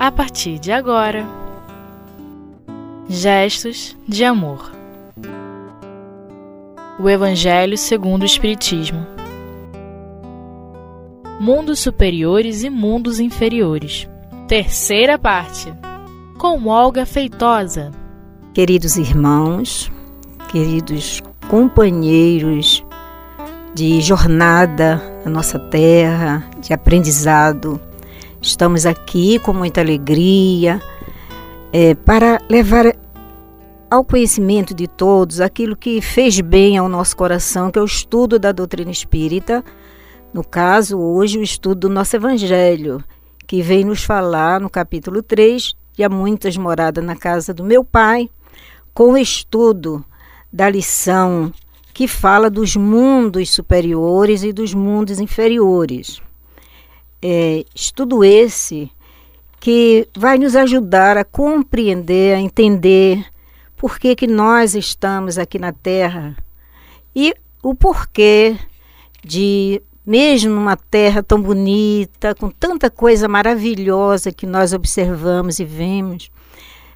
a 0.00 0.10
partir 0.10 0.58
de 0.58 0.72
agora. 0.72 1.28
Gestos 3.06 3.94
de 4.08 4.24
amor. 4.24 4.72
O 6.98 7.06
Evangelho 7.06 7.76
segundo 7.76 8.22
o 8.22 8.24
Espiritismo. 8.24 9.06
Mundos 11.38 11.80
superiores 11.80 12.62
e 12.62 12.70
mundos 12.70 13.20
inferiores. 13.20 14.08
Terceira 14.48 15.18
parte. 15.18 15.70
Com 16.38 16.66
Olga 16.66 17.04
Feitosa. 17.04 17.90
Queridos 18.54 18.96
irmãos, 18.96 19.92
queridos 20.50 21.20
companheiros 21.50 22.82
de 23.74 24.00
jornada 24.00 25.20
na 25.26 25.30
nossa 25.30 25.58
terra, 25.58 26.48
de 26.58 26.72
aprendizado. 26.72 27.78
Estamos 28.42 28.86
aqui 28.86 29.38
com 29.38 29.52
muita 29.52 29.82
alegria 29.82 30.80
é, 31.70 31.94
para 31.94 32.40
levar 32.48 32.96
ao 33.90 34.02
conhecimento 34.02 34.72
de 34.72 34.88
todos 34.88 35.42
aquilo 35.42 35.76
que 35.76 36.00
fez 36.00 36.40
bem 36.40 36.78
ao 36.78 36.88
nosso 36.88 37.14
coração, 37.14 37.70
que 37.70 37.78
é 37.78 37.82
o 37.82 37.84
estudo 37.84 38.38
da 38.38 38.50
doutrina 38.50 38.90
espírita. 38.90 39.62
No 40.32 40.42
caso, 40.42 40.98
hoje, 40.98 41.38
o 41.38 41.42
estudo 41.42 41.80
do 41.80 41.88
nosso 41.90 42.16
Evangelho, 42.16 43.04
que 43.46 43.60
vem 43.60 43.84
nos 43.84 44.04
falar 44.04 44.58
no 44.58 44.70
capítulo 44.70 45.22
3 45.22 45.74
de 45.92 46.02
Há 46.02 46.08
Muitas 46.08 46.56
Moradas 46.56 47.04
na 47.04 47.16
Casa 47.16 47.52
do 47.52 47.62
Meu 47.62 47.84
Pai, 47.84 48.30
com 48.94 49.12
o 49.12 49.18
estudo 49.18 50.02
da 50.50 50.70
lição 50.70 51.52
que 51.92 52.08
fala 52.08 52.48
dos 52.48 52.74
mundos 52.74 53.50
superiores 53.50 54.42
e 54.42 54.50
dos 54.50 54.72
mundos 54.72 55.20
inferiores. 55.20 56.22
É, 57.22 57.64
estudo 57.74 58.24
esse 58.24 58.90
que 59.58 60.08
vai 60.16 60.38
nos 60.38 60.56
ajudar 60.56 61.18
a 61.18 61.24
compreender, 61.24 62.34
a 62.34 62.40
entender 62.40 63.26
por 63.76 63.98
que, 63.98 64.16
que 64.16 64.26
nós 64.26 64.74
estamos 64.74 65.36
aqui 65.38 65.58
na 65.58 65.72
Terra 65.72 66.36
e 67.14 67.34
o 67.62 67.74
porquê 67.74 68.56
de, 69.22 69.82
mesmo 70.04 70.54
numa 70.54 70.76
terra 70.76 71.22
tão 71.22 71.40
bonita, 71.40 72.34
com 72.34 72.48
tanta 72.48 72.90
coisa 72.90 73.28
maravilhosa 73.28 74.32
que 74.32 74.46
nós 74.46 74.72
observamos 74.72 75.58
e 75.58 75.64
vemos, 75.64 76.30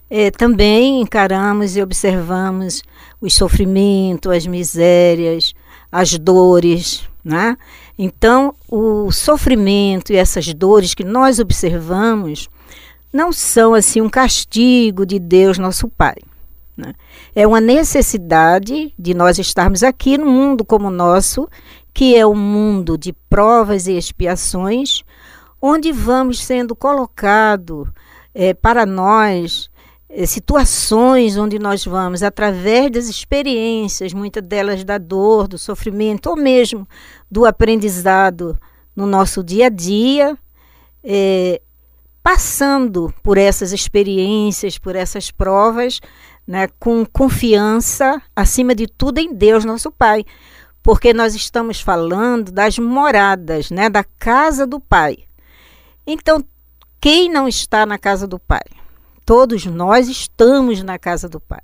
é, 0.09 0.31
também 0.31 1.01
encaramos 1.01 1.77
e 1.77 1.83
observamos 1.83 2.83
o 3.21 3.29
sofrimento, 3.31 4.31
as 4.31 4.47
misérias, 4.47 5.55
as 5.91 6.19
dores, 6.19 7.09
né? 7.25 7.57
Então, 7.99 8.55
o 8.69 9.11
sofrimento 9.11 10.13
e 10.13 10.17
essas 10.17 10.53
dores 10.53 10.95
que 10.95 11.05
nós 11.05 11.39
observamos 11.39 12.49
não 13.13 13.33
são 13.33 13.75
assim 13.75 14.01
um 14.01 14.11
castigo 14.11 15.07
de 15.07 15.19
Deus, 15.19 15.59
nosso 15.59 15.89
Pai. 15.89 16.17
Né? 16.77 16.93
É 17.35 17.47
uma 17.47 17.61
necessidade 17.61 18.93
de 18.99 19.15
nós 19.15 19.39
estarmos 19.39 19.83
aqui 19.83 20.19
no 20.19 20.27
mundo 20.27 20.65
como 20.65 20.89
o 20.89 20.91
nosso, 20.91 21.49
que 21.95 22.17
é 22.17 22.27
um 22.27 22.35
mundo 22.35 22.99
de 22.99 23.13
provas 23.31 23.87
e 23.87 23.97
expiações, 23.97 25.03
onde 25.63 25.93
vamos 25.93 26.45
sendo 26.45 26.75
colocado 26.75 27.89
é, 28.35 28.53
para 28.53 28.85
nós 28.85 29.71
eh, 29.71 29.74
situações 30.27 31.37
onde 31.37 31.59
nós 31.59 31.85
vamos, 31.85 32.23
através 32.23 32.91
das 32.91 33.09
experiências, 33.09 34.13
muitas 34.13 34.43
delas 34.43 34.85
da 34.85 34.99
dor, 34.99 35.49
do 35.49 35.59
sofrimento, 35.59 36.31
ou 36.31 36.37
mesmo 36.37 36.87
do 37.31 37.45
aprendizado 37.45 38.59
no 38.95 39.07
nosso 39.07 39.43
dia 39.43 39.67
a 39.67 39.69
dia, 39.69 40.39
é, 41.03 41.61
passando 42.23 43.13
por 43.23 43.37
essas 43.37 43.73
experiências, 43.73 44.79
por 44.79 44.95
essas 44.95 45.31
provas, 45.31 46.01
né, 46.47 46.69
com 46.79 47.05
confiança, 47.05 48.23
acima 48.37 48.75
de 48.75 48.87
tudo, 48.87 49.19
em 49.19 49.35
Deus, 49.35 49.65
nosso 49.65 49.91
Pai. 49.91 50.25
Porque 50.83 51.13
nós 51.13 51.35
estamos 51.35 51.81
falando 51.81 52.53
das 52.53 52.79
moradas, 52.79 53.71
né, 53.71 53.89
da 53.89 54.05
casa 54.05 54.67
do 54.67 54.79
Pai. 54.79 55.19
Então, 56.07 56.45
quem 57.01 57.31
não 57.31 57.49
está 57.49 57.85
na 57.85 57.99
casa 57.99 58.27
do 58.27 58.39
Pai? 58.39 58.63
Todos 59.25 59.65
nós 59.67 60.09
estamos 60.09 60.83
na 60.83 60.99
casa 60.99 61.29
do 61.29 61.41
Pai. 61.41 61.63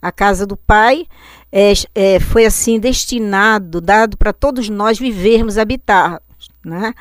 A 0.00 0.10
casa 0.10 0.46
do 0.46 0.56
Pai 0.56 1.06
é, 1.52 1.72
é, 1.94 2.20
foi 2.20 2.46
assim 2.46 2.78
destinado, 2.78 3.80
dado 3.80 4.16
para 4.16 4.32
todos 4.32 4.68
nós 4.68 4.98
vivermos, 4.98 5.58
habitarmos. 5.58 6.48
Né? 6.64 6.94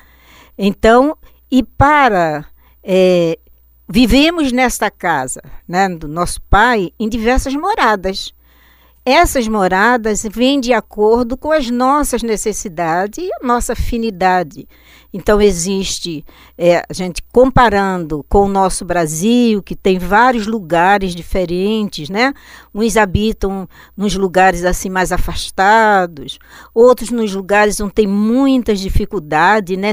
Então, 0.57 1.17
e 1.49 1.63
para 1.63 2.45
é, 2.83 3.39
vivemos 3.87 4.51
nesta 4.51 4.91
casa 4.91 5.41
né, 5.67 5.87
do 5.87 6.07
nosso 6.07 6.41
Pai 6.43 6.91
em 6.99 7.07
diversas 7.07 7.55
moradas. 7.55 8.33
Essas 9.05 9.47
moradas 9.47 10.23
vêm 10.29 10.59
de 10.59 10.73
acordo 10.73 11.37
com 11.37 11.51
as 11.51 11.69
nossas 11.69 12.21
necessidades 12.21 13.25
e 13.25 13.29
a 13.41 13.47
nossa 13.47 13.73
afinidade. 13.73 14.67
Então, 15.11 15.41
existe, 15.41 16.23
é, 16.57 16.83
a 16.87 16.93
gente 16.93 17.23
comparando 17.31 18.23
com 18.29 18.45
o 18.45 18.47
nosso 18.47 18.85
Brasil, 18.85 19.63
que 19.63 19.75
tem 19.75 19.97
vários 19.97 20.45
lugares 20.45 21.15
diferentes, 21.15 22.09
né? 22.09 22.33
Uns 22.73 22.95
habitam 22.95 23.67
nos 23.97 24.15
lugares 24.15 24.63
assim 24.63 24.89
mais 24.89 25.11
afastados, 25.11 26.37
outros 26.73 27.09
nos 27.09 27.33
lugares 27.33 27.79
onde 27.79 27.93
tem 27.93 28.07
muitas 28.07 28.79
dificuldades, 28.79 29.77
né? 29.77 29.91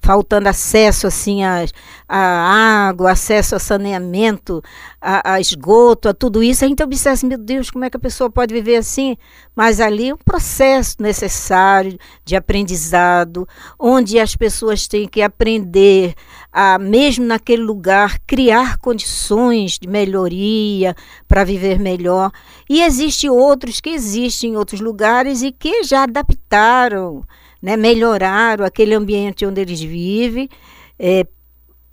Faltando 0.00 0.48
acesso 0.48 1.06
assim 1.06 1.44
a, 1.44 1.66
água, 2.08 3.12
acesso 3.12 3.54
a 3.54 3.58
saneamento, 3.58 4.62
a, 5.00 5.34
a 5.34 5.40
esgoto, 5.40 6.08
a 6.08 6.14
tudo 6.14 6.42
isso. 6.42 6.64
A 6.64 6.68
gente 6.68 6.82
observa 6.82 7.14
assim, 7.14 7.26
meu 7.26 7.38
Deus, 7.38 7.70
como 7.70 7.84
é 7.84 7.90
que 7.90 7.96
a 7.96 8.00
pessoa 8.00 8.30
pode 8.30 8.54
viver 8.54 8.76
assim? 8.76 9.16
Mas 9.54 9.80
ali 9.80 10.08
é 10.08 10.14
um 10.14 10.18
processo 10.18 10.96
necessário 11.00 11.98
de 12.24 12.34
aprendizado, 12.34 13.46
onde 13.78 14.18
as 14.18 14.29
pessoas 14.34 14.86
têm 14.86 15.08
que 15.08 15.22
aprender 15.22 16.14
a, 16.52 16.78
mesmo 16.78 17.24
naquele 17.24 17.62
lugar, 17.62 18.18
criar 18.26 18.78
condições 18.78 19.78
de 19.78 19.88
melhoria 19.88 20.94
para 21.28 21.44
viver 21.44 21.78
melhor. 21.78 22.30
E 22.68 22.82
existem 22.82 23.30
outros 23.30 23.80
que 23.80 23.90
existem 23.90 24.50
em 24.50 24.56
outros 24.56 24.80
lugares 24.80 25.42
e 25.42 25.52
que 25.52 25.84
já 25.84 26.04
adaptaram, 26.04 27.24
né, 27.62 27.76
melhoraram 27.76 28.64
aquele 28.64 28.94
ambiente 28.94 29.46
onde 29.46 29.60
eles 29.60 29.80
vivem, 29.80 30.48
é, 30.98 31.26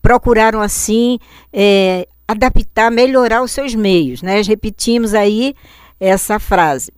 procuraram 0.02 0.62
assim 0.62 1.20
é, 1.52 2.08
adaptar, 2.28 2.92
melhorar 2.92 3.42
os 3.42 3.52
seus 3.52 3.74
meios. 3.74 4.22
Né? 4.22 4.42
Repetimos 4.42 5.14
aí 5.14 5.54
essa 6.00 6.40
frase. 6.40 6.92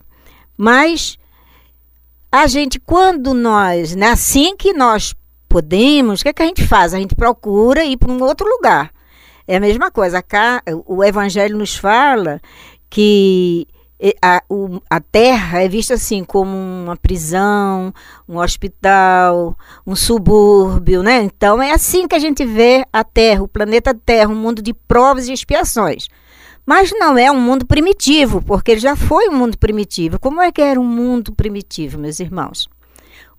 Mas 0.56 1.18
a 2.32 2.46
gente, 2.46 2.78
quando 2.78 3.34
nós, 3.34 3.96
né, 3.96 4.10
assim 4.10 4.56
que 4.56 4.72
nós 4.72 5.14
podemos, 5.50 6.20
o 6.20 6.22
que, 6.22 6.28
é 6.28 6.32
que 6.32 6.42
a 6.42 6.46
gente 6.46 6.64
faz? 6.64 6.94
A 6.94 6.98
gente 6.98 7.16
procura 7.16 7.84
ir 7.84 7.96
para 7.96 8.12
um 8.12 8.22
outro 8.22 8.48
lugar. 8.48 8.92
É 9.46 9.56
a 9.56 9.60
mesma 9.60 9.90
coisa. 9.90 10.22
Cá, 10.22 10.62
o 10.86 11.02
Evangelho 11.02 11.58
nos 11.58 11.74
fala 11.74 12.40
que 12.88 13.66
a, 14.22 14.42
o, 14.48 14.80
a 14.88 15.00
Terra 15.00 15.60
é 15.60 15.68
vista 15.68 15.94
assim 15.94 16.22
como 16.22 16.56
uma 16.56 16.96
prisão, 16.96 17.92
um 18.28 18.38
hospital, 18.38 19.58
um 19.84 19.96
subúrbio, 19.96 21.02
né? 21.02 21.22
Então 21.22 21.60
é 21.60 21.72
assim 21.72 22.06
que 22.06 22.14
a 22.14 22.18
gente 22.20 22.44
vê 22.44 22.86
a 22.92 23.02
Terra, 23.02 23.42
o 23.42 23.48
planeta 23.48 23.92
Terra, 23.92 24.30
um 24.30 24.36
mundo 24.36 24.62
de 24.62 24.72
provas 24.72 25.26
e 25.26 25.32
expiações. 25.32 26.08
Mas 26.64 26.92
não 26.92 27.18
é 27.18 27.28
um 27.28 27.40
mundo 27.40 27.66
primitivo, 27.66 28.40
porque 28.40 28.70
ele 28.70 28.80
já 28.80 28.94
foi 28.94 29.28
um 29.28 29.36
mundo 29.36 29.58
primitivo. 29.58 30.20
Como 30.20 30.40
é 30.40 30.52
que 30.52 30.62
era 30.62 30.78
um 30.78 30.86
mundo 30.86 31.34
primitivo, 31.34 31.98
meus 31.98 32.20
irmãos? 32.20 32.68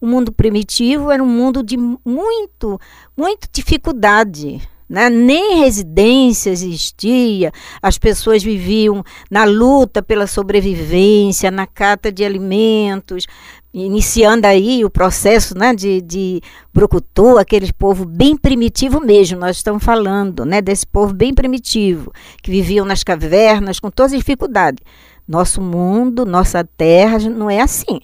O 0.01 0.07
mundo 0.07 0.31
primitivo 0.31 1.11
era 1.11 1.23
um 1.23 1.27
mundo 1.27 1.61
de 1.61 1.77
muito, 1.77 2.81
muita 3.15 3.47
dificuldade. 3.53 4.59
Né? 4.89 5.09
Nem 5.09 5.59
residência 5.59 6.49
existia, 6.49 7.51
as 7.81 7.97
pessoas 7.97 8.43
viviam 8.43 9.03
na 9.29 9.45
luta 9.45 10.01
pela 10.01 10.27
sobrevivência, 10.27 11.49
na 11.49 11.65
cata 11.65 12.11
de 12.11 12.25
alimentos, 12.25 13.25
iniciando 13.73 14.47
aí 14.47 14.83
o 14.83 14.89
processo 14.89 15.57
né, 15.57 15.73
de, 15.73 16.01
de 16.01 16.41
Brucutu, 16.73 17.37
aquele 17.37 17.71
povo 17.71 18.03
bem 18.03 18.35
primitivo 18.35 18.99
mesmo, 18.99 19.39
nós 19.39 19.57
estamos 19.57 19.83
falando 19.83 20.43
né, 20.43 20.61
desse 20.61 20.85
povo 20.85 21.13
bem 21.13 21.33
primitivo, 21.33 22.11
que 22.41 22.51
viviam 22.51 22.85
nas 22.85 23.03
cavernas 23.03 23.79
com 23.79 23.89
todas 23.89 24.11
as 24.11 24.19
dificuldades. 24.19 24.83
Nosso 25.25 25.61
mundo, 25.61 26.25
nossa 26.25 26.65
terra 26.65 27.17
não 27.29 27.49
é 27.49 27.61
assim, 27.61 28.01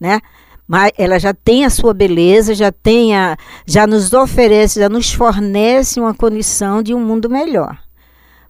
né? 0.00 0.20
Mas 0.68 0.92
ela 0.98 1.18
já 1.18 1.32
tem 1.32 1.64
a 1.64 1.70
sua 1.70 1.94
beleza, 1.94 2.54
já 2.54 2.70
tem 2.70 3.16
a, 3.16 3.38
já 3.66 3.86
nos 3.86 4.12
oferece, 4.12 4.78
já 4.78 4.88
nos 4.88 5.10
fornece 5.10 5.98
uma 5.98 6.12
condição 6.12 6.82
de 6.82 6.92
um 6.94 7.00
mundo 7.00 7.30
melhor. 7.30 7.78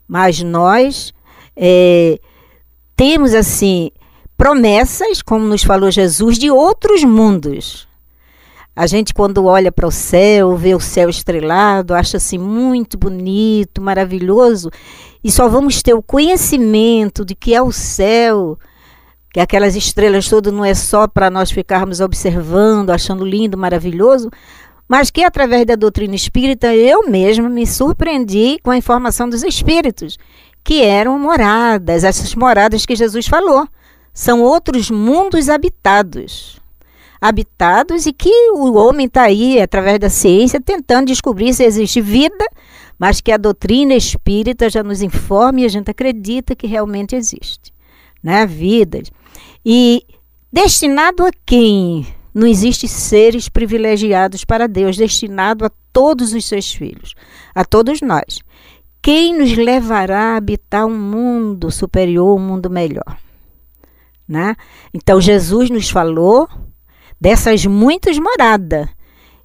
Mas 0.08 0.42
nós 0.42 1.14
é, 1.56 2.18
temos 2.96 3.32
assim 3.34 3.92
promessas, 4.36 5.22
como 5.22 5.44
nos 5.44 5.62
falou 5.62 5.92
Jesus, 5.92 6.38
de 6.38 6.50
outros 6.50 7.04
mundos. 7.04 7.86
A 8.74 8.86
gente, 8.86 9.12
quando 9.12 9.44
olha 9.44 9.72
para 9.72 9.88
o 9.88 9.90
céu, 9.90 10.56
vê 10.56 10.74
o 10.74 10.80
céu 10.80 11.08
estrelado, 11.08 11.94
acha 11.94 12.16
assim 12.16 12.38
muito 12.38 12.96
bonito, 12.96 13.80
maravilhoso, 13.80 14.70
e 15.22 15.32
só 15.32 15.48
vamos 15.48 15.82
ter 15.82 15.94
o 15.94 16.02
conhecimento 16.02 17.24
de 17.24 17.34
que 17.34 17.54
é 17.54 17.60
o 17.60 17.72
céu, 17.72 18.56
que 19.32 19.40
aquelas 19.40 19.76
estrelas 19.76 20.28
todas 20.28 20.52
não 20.52 20.64
é 20.64 20.74
só 20.74 21.06
para 21.06 21.30
nós 21.30 21.50
ficarmos 21.50 22.00
observando, 22.00 22.90
achando 22.90 23.24
lindo, 23.24 23.58
maravilhoso, 23.58 24.30
mas 24.88 25.10
que 25.10 25.22
através 25.22 25.66
da 25.66 25.74
doutrina 25.74 26.14
espírita 26.14 26.74
eu 26.74 27.08
mesma 27.08 27.48
me 27.48 27.66
surpreendi 27.66 28.58
com 28.62 28.70
a 28.70 28.76
informação 28.76 29.28
dos 29.28 29.42
espíritos, 29.42 30.18
que 30.64 30.82
eram 30.82 31.18
moradas, 31.18 32.04
essas 32.04 32.34
moradas 32.34 32.86
que 32.86 32.96
Jesus 32.96 33.26
falou. 33.26 33.66
São 34.12 34.42
outros 34.42 34.90
mundos 34.90 35.48
habitados 35.48 36.58
habitados 37.20 38.06
e 38.06 38.12
que 38.12 38.50
o 38.52 38.74
homem 38.74 39.06
está 39.06 39.22
aí, 39.22 39.60
através 39.60 39.98
da 39.98 40.08
ciência, 40.08 40.60
tentando 40.60 41.08
descobrir 41.08 41.52
se 41.52 41.64
existe 41.64 42.00
vida, 42.00 42.46
mas 42.98 43.20
que 43.20 43.32
a 43.32 43.36
doutrina 43.36 43.94
espírita 43.94 44.70
já 44.70 44.82
nos 44.82 45.02
informa 45.02 45.60
e 45.60 45.64
a 45.64 45.68
gente 45.68 45.90
acredita 45.90 46.54
que 46.54 46.66
realmente 46.66 47.14
existe. 47.14 47.72
Né? 48.22 48.46
Vidas. 48.46 49.10
E 49.64 50.04
destinado 50.52 51.24
a 51.24 51.30
quem? 51.44 52.06
Não 52.34 52.46
existe 52.46 52.86
seres 52.86 53.48
privilegiados 53.48 54.44
para 54.44 54.68
Deus, 54.68 54.96
destinado 54.96 55.64
a 55.64 55.70
todos 55.92 56.32
os 56.32 56.44
seus 56.44 56.72
filhos, 56.72 57.14
a 57.54 57.64
todos 57.64 58.00
nós. 58.00 58.38
Quem 59.02 59.36
nos 59.36 59.56
levará 59.56 60.34
a 60.34 60.36
habitar 60.36 60.86
um 60.86 60.98
mundo 60.98 61.70
superior, 61.70 62.36
um 62.36 62.40
mundo 62.40 62.70
melhor? 62.70 63.18
Né? 64.26 64.54
Então 64.92 65.20
Jesus 65.20 65.70
nos 65.70 65.88
falou 65.88 66.48
dessas 67.20 67.64
muitas 67.64 68.18
moradas 68.18 68.88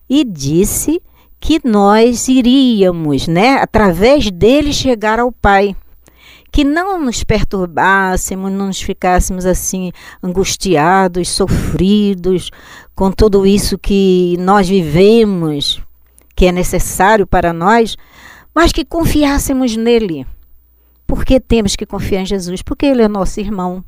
e 0.09 0.23
disse 0.23 1.01
que 1.39 1.59
nós 1.63 2.27
iríamos, 2.27 3.27
né, 3.27 3.55
através 3.55 4.29
dele 4.31 4.71
chegar 4.71 5.19
ao 5.19 5.31
Pai. 5.31 5.75
Que 6.53 6.63
não 6.63 7.03
nos 7.03 7.23
perturbássemos, 7.23 8.51
não 8.51 8.67
nos 8.67 8.79
ficássemos 8.79 9.43
assim 9.43 9.91
angustiados, 10.21 11.27
sofridos 11.29 12.51
com 12.93 13.11
tudo 13.11 13.43
isso 13.45 13.75
que 13.75 14.37
nós 14.39 14.69
vivemos, 14.69 15.81
que 16.35 16.45
é 16.45 16.51
necessário 16.51 17.25
para 17.25 17.51
nós, 17.51 17.97
mas 18.53 18.71
que 18.71 18.85
confiássemos 18.85 19.75
nele. 19.75 20.27
Por 21.07 21.25
que 21.25 21.39
temos 21.39 21.75
que 21.75 21.87
confiar 21.87 22.21
em 22.21 22.25
Jesus? 22.25 22.61
Porque 22.61 22.85
ele 22.85 23.01
é 23.01 23.07
nosso 23.07 23.39
irmão. 23.39 23.83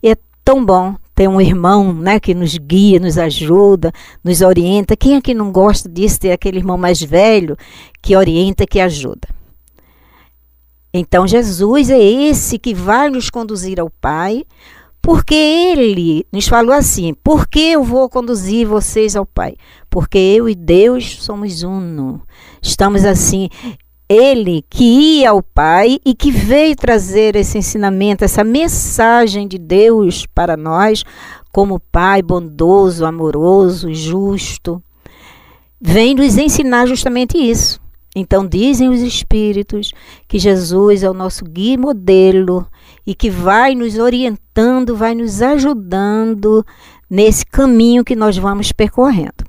E 0.00 0.10
é 0.10 0.16
tão 0.44 0.64
bom 0.64 0.94
ter 1.16 1.28
um 1.28 1.40
irmão 1.40 1.92
né, 1.92 2.20
que 2.20 2.32
nos 2.32 2.56
guia, 2.56 3.00
nos 3.00 3.18
ajuda, 3.18 3.92
nos 4.22 4.40
orienta. 4.40 4.96
Quem 4.96 5.16
é 5.16 5.20
que 5.20 5.34
não 5.34 5.50
gosta 5.50 5.88
disso, 5.88 6.20
ter 6.20 6.30
aquele 6.30 6.58
irmão 6.58 6.78
mais 6.78 7.02
velho 7.02 7.56
que 8.00 8.14
orienta, 8.14 8.64
que 8.64 8.78
ajuda? 8.78 9.28
Então, 10.92 11.26
Jesus 11.26 11.90
é 11.90 12.02
esse 12.02 12.58
que 12.58 12.74
vai 12.74 13.10
nos 13.10 13.30
conduzir 13.30 13.78
ao 13.78 13.90
Pai, 13.90 14.44
porque 15.02 15.34
ele 15.34 16.26
nos 16.32 16.48
falou 16.48 16.72
assim: 16.72 17.14
por 17.22 17.46
que 17.46 17.72
eu 17.72 17.84
vou 17.84 18.08
conduzir 18.08 18.66
vocês 18.66 19.16
ao 19.16 19.26
Pai? 19.26 19.54
Porque 19.90 20.18
eu 20.18 20.48
e 20.48 20.54
Deus 20.54 21.22
somos 21.22 21.62
uno. 21.62 22.22
Estamos 22.62 23.04
assim 23.04 23.48
ele 24.08 24.64
que 24.70 24.84
ia 25.20 25.30
ao 25.30 25.42
Pai 25.42 25.98
e 26.04 26.14
que 26.14 26.30
veio 26.30 26.74
trazer 26.74 27.36
esse 27.36 27.58
ensinamento, 27.58 28.24
essa 28.24 28.42
mensagem 28.42 29.46
de 29.46 29.58
Deus 29.58 30.24
para 30.34 30.56
nós, 30.56 31.04
como 31.52 31.78
Pai 31.78 32.22
bondoso, 32.22 33.04
amoroso, 33.04 33.92
justo, 33.92 34.82
vem 35.78 36.14
nos 36.14 36.38
ensinar 36.38 36.86
justamente 36.86 37.36
isso. 37.36 37.78
Então, 38.16 38.46
dizem 38.46 38.88
os 38.88 39.00
Espíritos 39.00 39.92
que 40.26 40.38
Jesus 40.38 41.02
é 41.02 41.10
o 41.10 41.14
nosso 41.14 41.44
guia 41.44 41.74
e 41.74 41.78
modelo 41.78 42.66
e 43.06 43.14
que 43.14 43.30
vai 43.30 43.74
nos 43.74 43.98
orientando, 43.98 44.96
vai 44.96 45.14
nos 45.14 45.42
ajudando 45.42 46.64
nesse 47.08 47.44
caminho 47.44 48.04
que 48.04 48.16
nós 48.16 48.36
vamos 48.36 48.72
percorrendo. 48.72 49.44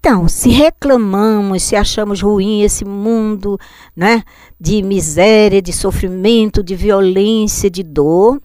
Então, 0.00 0.28
se 0.28 0.48
reclamamos, 0.50 1.64
se 1.64 1.74
achamos 1.74 2.22
ruim 2.22 2.62
esse 2.62 2.84
mundo, 2.84 3.58
né, 3.96 4.22
de 4.58 4.80
miséria, 4.80 5.60
de 5.60 5.72
sofrimento, 5.72 6.62
de 6.62 6.76
violência, 6.76 7.68
de 7.68 7.82
dor, 7.82 8.40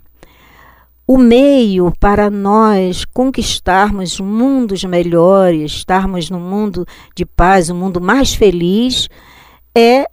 o 1.06 1.18
meio 1.18 1.94
para 2.00 2.30
nós 2.30 3.04
conquistarmos 3.06 4.20
mundos 4.20 4.84
melhores, 4.84 5.74
estarmos 5.74 6.30
num 6.30 6.40
mundo 6.40 6.86
de 7.16 7.26
paz, 7.26 7.70
um 7.70 7.76
mundo 7.76 8.00
mais 8.00 8.34
feliz, 8.34 9.10
é 9.76 10.06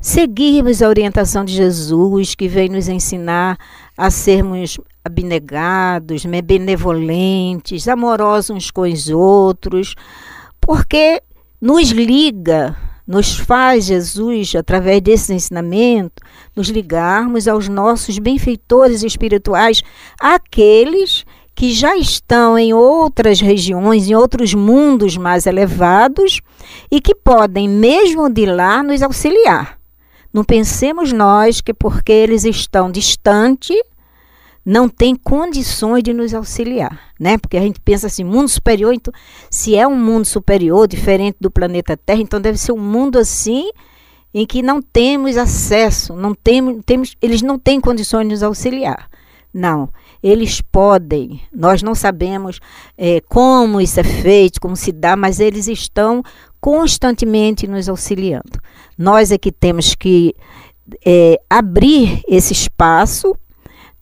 seguirmos 0.00 0.82
a 0.82 0.88
orientação 0.88 1.44
de 1.44 1.52
Jesus, 1.52 2.34
que 2.34 2.48
vem 2.48 2.68
nos 2.68 2.88
ensinar 2.88 3.56
a 3.96 4.10
sermos 4.10 4.78
abnegados, 5.04 6.24
benevolentes, 6.44 7.86
amorosos 7.86 8.50
uns 8.50 8.70
com 8.70 8.82
os 8.82 9.08
outros, 9.08 9.94
porque 10.60 11.22
nos 11.60 11.90
liga, 11.90 12.76
nos 13.06 13.38
faz 13.38 13.84
Jesus, 13.84 14.54
através 14.56 15.00
desse 15.00 15.32
ensinamento, 15.32 16.22
nos 16.54 16.68
ligarmos 16.68 17.46
aos 17.46 17.68
nossos 17.68 18.18
benfeitores 18.18 19.02
espirituais, 19.02 19.82
aqueles 20.18 21.24
que 21.54 21.72
já 21.72 21.96
estão 21.96 22.58
em 22.58 22.74
outras 22.74 23.40
regiões, 23.40 24.08
em 24.08 24.14
outros 24.14 24.52
mundos 24.52 25.16
mais 25.16 25.46
elevados 25.46 26.40
e 26.90 27.00
que 27.00 27.14
podem, 27.14 27.68
mesmo 27.68 28.28
de 28.28 28.44
lá, 28.44 28.82
nos 28.82 29.02
auxiliar. 29.02 29.78
Não 30.32 30.44
pensemos 30.44 31.12
nós 31.12 31.62
que 31.62 31.72
porque 31.72 32.12
eles 32.12 32.44
estão 32.44 32.90
distantes, 32.90 33.80
não 34.66 34.88
tem 34.88 35.14
condições 35.14 36.02
de 36.02 36.12
nos 36.12 36.34
auxiliar, 36.34 37.12
né? 37.20 37.38
Porque 37.38 37.56
a 37.56 37.60
gente 37.60 37.80
pensa 37.80 38.08
assim, 38.08 38.24
mundo 38.24 38.48
superior, 38.48 38.92
então, 38.92 39.14
se 39.48 39.76
é 39.76 39.86
um 39.86 39.94
mundo 39.94 40.24
superior, 40.24 40.88
diferente 40.88 41.36
do 41.40 41.52
planeta 41.52 41.96
Terra, 41.96 42.20
então 42.20 42.40
deve 42.40 42.58
ser 42.58 42.72
um 42.72 42.78
mundo 42.78 43.16
assim 43.16 43.70
em 44.34 44.44
que 44.44 44.62
não 44.62 44.82
temos 44.82 45.36
acesso, 45.36 46.14
não 46.14 46.34
temos, 46.34 46.82
temos 46.84 47.16
eles 47.22 47.42
não 47.42 47.60
têm 47.60 47.80
condições 47.80 48.24
de 48.24 48.32
nos 48.32 48.42
auxiliar. 48.42 49.08
Não, 49.54 49.88
eles 50.20 50.60
podem, 50.60 51.40
nós 51.54 51.80
não 51.80 51.94
sabemos 51.94 52.58
é, 52.98 53.20
como 53.20 53.80
isso 53.80 54.00
é 54.00 54.04
feito, 54.04 54.60
como 54.60 54.74
se 54.74 54.90
dá, 54.90 55.14
mas 55.16 55.38
eles 55.38 55.68
estão 55.68 56.24
constantemente 56.60 57.68
nos 57.68 57.88
auxiliando. 57.88 58.60
Nós 58.98 59.30
é 59.30 59.38
que 59.38 59.52
temos 59.52 59.94
que 59.94 60.34
é, 61.06 61.40
abrir 61.48 62.20
esse 62.28 62.52
espaço 62.52 63.34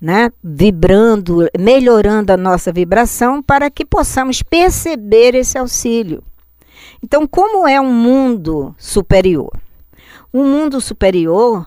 né, 0.04 0.30
vibrando, 0.44 1.48
melhorando 1.58 2.30
a 2.30 2.36
nossa 2.36 2.70
vibração 2.70 3.42
para 3.42 3.70
que 3.70 3.86
possamos 3.86 4.42
perceber 4.42 5.34
esse 5.34 5.56
auxílio. 5.56 6.22
Então, 7.02 7.26
como 7.26 7.66
é 7.66 7.80
um 7.80 7.90
mundo 7.90 8.74
superior? 8.76 9.50
Um 10.32 10.44
mundo 10.44 10.78
superior, 10.78 11.66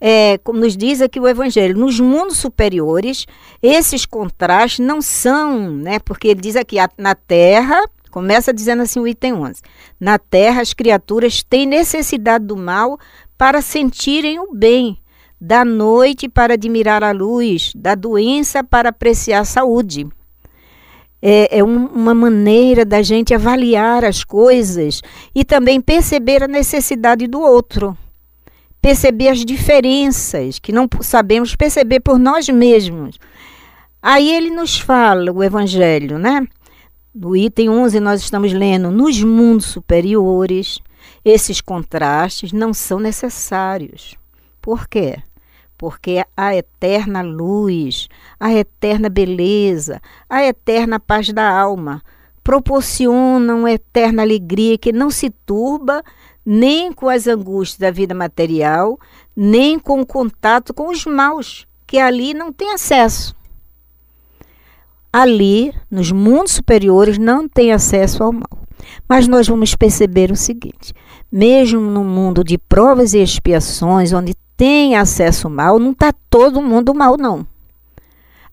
é, 0.00 0.38
como 0.38 0.58
nos 0.58 0.76
diz 0.76 1.00
aqui 1.00 1.20
o 1.20 1.28
Evangelho, 1.28 1.78
nos 1.78 2.00
mundos 2.00 2.38
superiores, 2.38 3.26
esses 3.62 4.04
contrastes 4.04 4.84
não 4.84 5.00
são, 5.00 5.70
né, 5.70 6.00
porque 6.00 6.26
ele 6.26 6.40
diz 6.40 6.56
aqui, 6.56 6.78
na 6.96 7.14
Terra, 7.14 7.80
começa 8.10 8.52
dizendo 8.52 8.82
assim 8.82 8.98
o 8.98 9.06
item 9.06 9.34
11, 9.34 9.62
na 10.00 10.18
Terra 10.18 10.62
as 10.62 10.74
criaturas 10.74 11.44
têm 11.44 11.64
necessidade 11.64 12.44
do 12.44 12.56
mal 12.56 12.98
para 13.36 13.62
sentirem 13.62 14.40
o 14.40 14.52
bem, 14.52 14.98
da 15.40 15.64
noite 15.64 16.28
para 16.28 16.54
admirar 16.54 17.04
a 17.04 17.12
luz, 17.12 17.72
da 17.74 17.94
doença 17.94 18.64
para 18.64 18.88
apreciar 18.88 19.40
a 19.40 19.44
saúde. 19.44 20.06
É, 21.20 21.58
é 21.58 21.64
um, 21.64 21.86
uma 21.86 22.14
maneira 22.14 22.84
da 22.84 23.02
gente 23.02 23.34
avaliar 23.34 24.04
as 24.04 24.22
coisas 24.22 25.00
e 25.34 25.44
também 25.44 25.80
perceber 25.80 26.42
a 26.42 26.48
necessidade 26.48 27.26
do 27.26 27.40
outro. 27.40 27.96
Perceber 28.80 29.28
as 29.28 29.44
diferenças 29.44 30.58
que 30.58 30.70
não 30.70 30.88
sabemos 31.00 31.56
perceber 31.56 32.00
por 32.00 32.18
nós 32.18 32.48
mesmos. 32.48 33.18
Aí 34.00 34.32
ele 34.32 34.50
nos 34.50 34.78
fala, 34.78 35.32
o 35.32 35.42
Evangelho, 35.42 36.18
né? 36.18 36.46
No 37.12 37.36
item 37.36 37.68
11 37.68 37.98
nós 37.98 38.20
estamos 38.20 38.52
lendo, 38.52 38.92
nos 38.92 39.20
mundos 39.20 39.66
superiores, 39.66 40.78
esses 41.24 41.60
contrastes 41.60 42.52
não 42.52 42.72
são 42.72 43.00
necessários. 43.00 44.14
Por 44.62 44.86
quê? 44.86 45.16
Porque 45.78 46.24
a 46.36 46.56
eterna 46.56 47.22
luz, 47.22 48.08
a 48.38 48.52
eterna 48.52 49.08
beleza, 49.08 50.02
a 50.28 50.42
eterna 50.44 50.98
paz 50.98 51.32
da 51.32 51.48
alma 51.48 52.02
proporcionam 52.42 53.68
eterna 53.68 54.22
alegria 54.22 54.76
que 54.76 54.90
não 54.90 55.10
se 55.10 55.30
turba 55.30 56.02
nem 56.44 56.92
com 56.92 57.08
as 57.08 57.26
angústias 57.26 57.78
da 57.78 57.90
vida 57.90 58.14
material, 58.14 58.98
nem 59.36 59.78
com 59.78 60.00
o 60.00 60.06
contato 60.06 60.72
com 60.74 60.88
os 60.88 61.04
maus, 61.04 61.66
que 61.86 61.98
ali 61.98 62.32
não 62.32 62.52
tem 62.52 62.72
acesso. 62.72 63.36
Ali, 65.12 65.74
nos 65.90 66.10
mundos 66.10 66.52
superiores, 66.52 67.18
não 67.18 67.46
tem 67.46 67.70
acesso 67.70 68.22
ao 68.24 68.32
mal. 68.32 68.66
Mas 69.08 69.28
nós 69.28 69.46
vamos 69.46 69.74
perceber 69.74 70.30
o 70.30 70.36
seguinte: 70.36 70.92
mesmo 71.30 71.80
no 71.80 72.02
mundo 72.02 72.42
de 72.42 72.56
provas 72.56 73.12
e 73.12 73.18
expiações, 73.18 74.12
onde 74.12 74.34
tem 74.58 74.96
acesso 74.96 75.48
mal, 75.48 75.78
não 75.78 75.92
está 75.92 76.12
todo 76.28 76.60
mundo 76.60 76.92
mal, 76.92 77.16
não. 77.16 77.46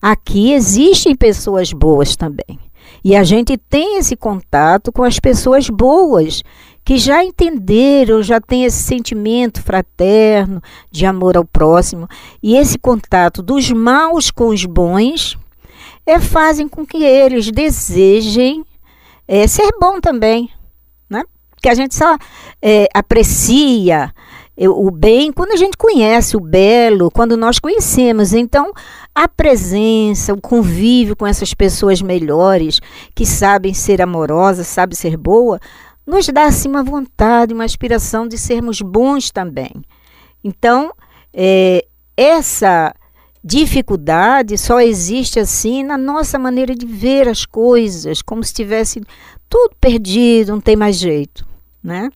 Aqui 0.00 0.52
existem 0.52 1.16
pessoas 1.16 1.72
boas 1.72 2.14
também. 2.14 2.60
E 3.04 3.16
a 3.16 3.24
gente 3.24 3.56
tem 3.58 3.98
esse 3.98 4.14
contato 4.14 4.92
com 4.92 5.02
as 5.02 5.18
pessoas 5.18 5.68
boas, 5.68 6.44
que 6.84 6.96
já 6.96 7.24
entenderam, 7.24 8.22
já 8.22 8.40
têm 8.40 8.64
esse 8.64 8.84
sentimento 8.84 9.60
fraterno 9.60 10.62
de 10.92 11.04
amor 11.04 11.36
ao 11.36 11.44
próximo. 11.44 12.08
E 12.40 12.56
esse 12.56 12.78
contato 12.78 13.42
dos 13.42 13.72
maus 13.72 14.30
com 14.30 14.46
os 14.46 14.64
bons 14.64 15.36
é, 16.06 16.20
fazem 16.20 16.68
com 16.68 16.86
que 16.86 17.02
eles 17.02 17.50
desejem 17.50 18.64
é, 19.26 19.48
ser 19.48 19.72
bom 19.80 20.00
também. 20.00 20.48
Né? 21.10 21.24
Porque 21.50 21.68
a 21.68 21.74
gente 21.74 21.96
só 21.96 22.16
é, 22.62 22.86
aprecia 22.94 24.14
o 24.58 24.90
bem 24.90 25.30
quando 25.30 25.52
a 25.52 25.56
gente 25.56 25.76
conhece 25.76 26.36
o 26.36 26.40
belo, 26.40 27.10
quando 27.10 27.36
nós 27.36 27.58
conhecemos. 27.58 28.32
Então, 28.32 28.72
a 29.14 29.28
presença, 29.28 30.32
o 30.32 30.40
convívio 30.40 31.14
com 31.14 31.26
essas 31.26 31.52
pessoas 31.52 32.00
melhores, 32.00 32.80
que 33.14 33.26
sabem 33.26 33.74
ser 33.74 34.00
amorosas, 34.00 34.66
sabem 34.66 34.96
ser 34.96 35.16
boa, 35.16 35.60
nos 36.06 36.26
dá 36.28 36.44
assim 36.44 36.68
uma 36.68 36.82
vontade, 36.82 37.52
uma 37.52 37.64
aspiração 37.64 38.26
de 38.26 38.38
sermos 38.38 38.80
bons 38.80 39.30
também. 39.30 39.72
Então, 40.42 40.92
é, 41.34 41.84
essa 42.16 42.94
dificuldade 43.44 44.56
só 44.56 44.80
existe 44.80 45.38
assim 45.38 45.84
na 45.84 45.98
nossa 45.98 46.38
maneira 46.38 46.74
de 46.74 46.86
ver 46.86 47.28
as 47.28 47.44
coisas, 47.44 48.22
como 48.22 48.42
se 48.42 48.54
tivesse 48.54 49.00
tudo 49.48 49.74
perdido, 49.80 50.52
não 50.52 50.60
tem 50.60 50.74
mais 50.76 50.96
jeito, 50.96 51.46
né? 51.82 52.08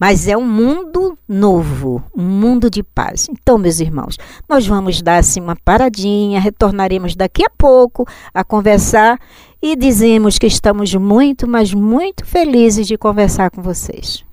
Mas 0.00 0.26
é 0.26 0.34
um 0.34 0.46
mundo 0.46 1.18
novo, 1.28 2.02
um 2.16 2.22
mundo 2.22 2.70
de 2.70 2.82
paz. 2.82 3.28
Então, 3.30 3.58
meus 3.58 3.80
irmãos, 3.80 4.16
nós 4.48 4.66
vamos 4.66 5.02
dar 5.02 5.18
assim 5.18 5.42
uma 5.42 5.54
paradinha, 5.54 6.40
retornaremos 6.40 7.14
daqui 7.14 7.44
a 7.44 7.50
pouco 7.50 8.06
a 8.32 8.42
conversar 8.42 9.18
e 9.60 9.76
dizemos 9.76 10.38
que 10.38 10.46
estamos 10.46 10.94
muito, 10.94 11.46
mas 11.46 11.74
muito 11.74 12.24
felizes 12.24 12.86
de 12.86 12.96
conversar 12.96 13.50
com 13.50 13.60
vocês. 13.60 14.24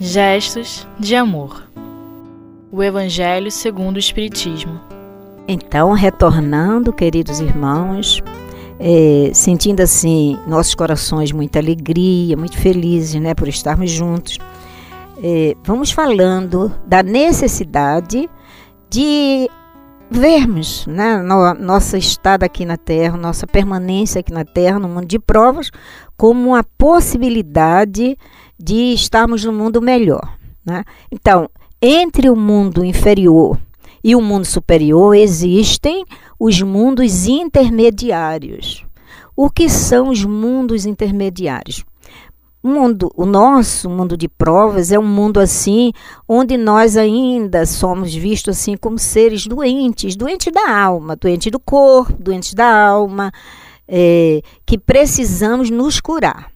Gestos 0.00 0.88
de 0.98 1.14
amor. 1.14 1.68
O 2.72 2.82
Evangelho 2.82 3.50
segundo 3.50 3.96
o 3.96 3.98
Espiritismo. 3.98 4.87
Então, 5.50 5.92
retornando, 5.94 6.92
queridos 6.92 7.40
irmãos, 7.40 8.22
é, 8.78 9.30
sentindo 9.32 9.80
assim 9.80 10.38
nossos 10.46 10.74
corações 10.74 11.32
muita 11.32 11.58
alegria, 11.58 12.36
muito 12.36 12.58
felizes, 12.58 13.18
né, 13.18 13.34
por 13.34 13.48
estarmos 13.48 13.90
juntos, 13.90 14.36
é, 15.22 15.56
vamos 15.64 15.90
falando 15.90 16.70
da 16.86 17.02
necessidade 17.02 18.28
de 18.90 19.48
vermos 20.10 20.86
né, 20.86 21.16
no, 21.16 21.54
nossa 21.54 21.96
estada 21.96 22.44
aqui 22.44 22.66
na 22.66 22.76
Terra, 22.76 23.16
nossa 23.16 23.46
permanência 23.46 24.20
aqui 24.20 24.32
na 24.32 24.44
Terra, 24.44 24.78
no 24.78 24.86
mundo 24.86 25.06
de 25.06 25.18
provas, 25.18 25.70
como 26.14 26.50
uma 26.50 26.62
possibilidade 26.76 28.18
de 28.58 28.92
estarmos 28.92 29.42
no 29.46 29.52
mundo 29.54 29.80
melhor. 29.80 30.36
Né? 30.62 30.84
Então, 31.10 31.48
entre 31.80 32.28
o 32.28 32.36
mundo 32.36 32.84
inferior 32.84 33.58
e 34.08 34.16
o 34.16 34.22
mundo 34.22 34.46
superior 34.46 35.14
existem 35.14 36.02
os 36.40 36.62
mundos 36.62 37.26
intermediários. 37.26 38.82
O 39.36 39.50
que 39.50 39.68
são 39.68 40.08
os 40.08 40.24
mundos 40.24 40.86
intermediários? 40.86 41.84
O 42.62 42.68
mundo, 42.68 43.12
o 43.14 43.26
nosso 43.26 43.90
mundo 43.90 44.16
de 44.16 44.26
provas 44.26 44.90
é 44.90 44.98
um 44.98 45.06
mundo 45.06 45.38
assim, 45.38 45.92
onde 46.26 46.56
nós 46.56 46.96
ainda 46.96 47.66
somos 47.66 48.14
vistos 48.14 48.56
assim 48.56 48.78
como 48.78 48.98
seres 48.98 49.46
doentes, 49.46 50.16
doentes 50.16 50.54
da 50.54 50.74
alma, 50.74 51.14
doentes 51.14 51.52
do 51.52 51.60
corpo, 51.60 52.16
doentes 52.18 52.54
da 52.54 52.88
alma, 52.88 53.30
é, 53.86 54.40
que 54.64 54.78
precisamos 54.78 55.68
nos 55.68 56.00
curar. 56.00 56.50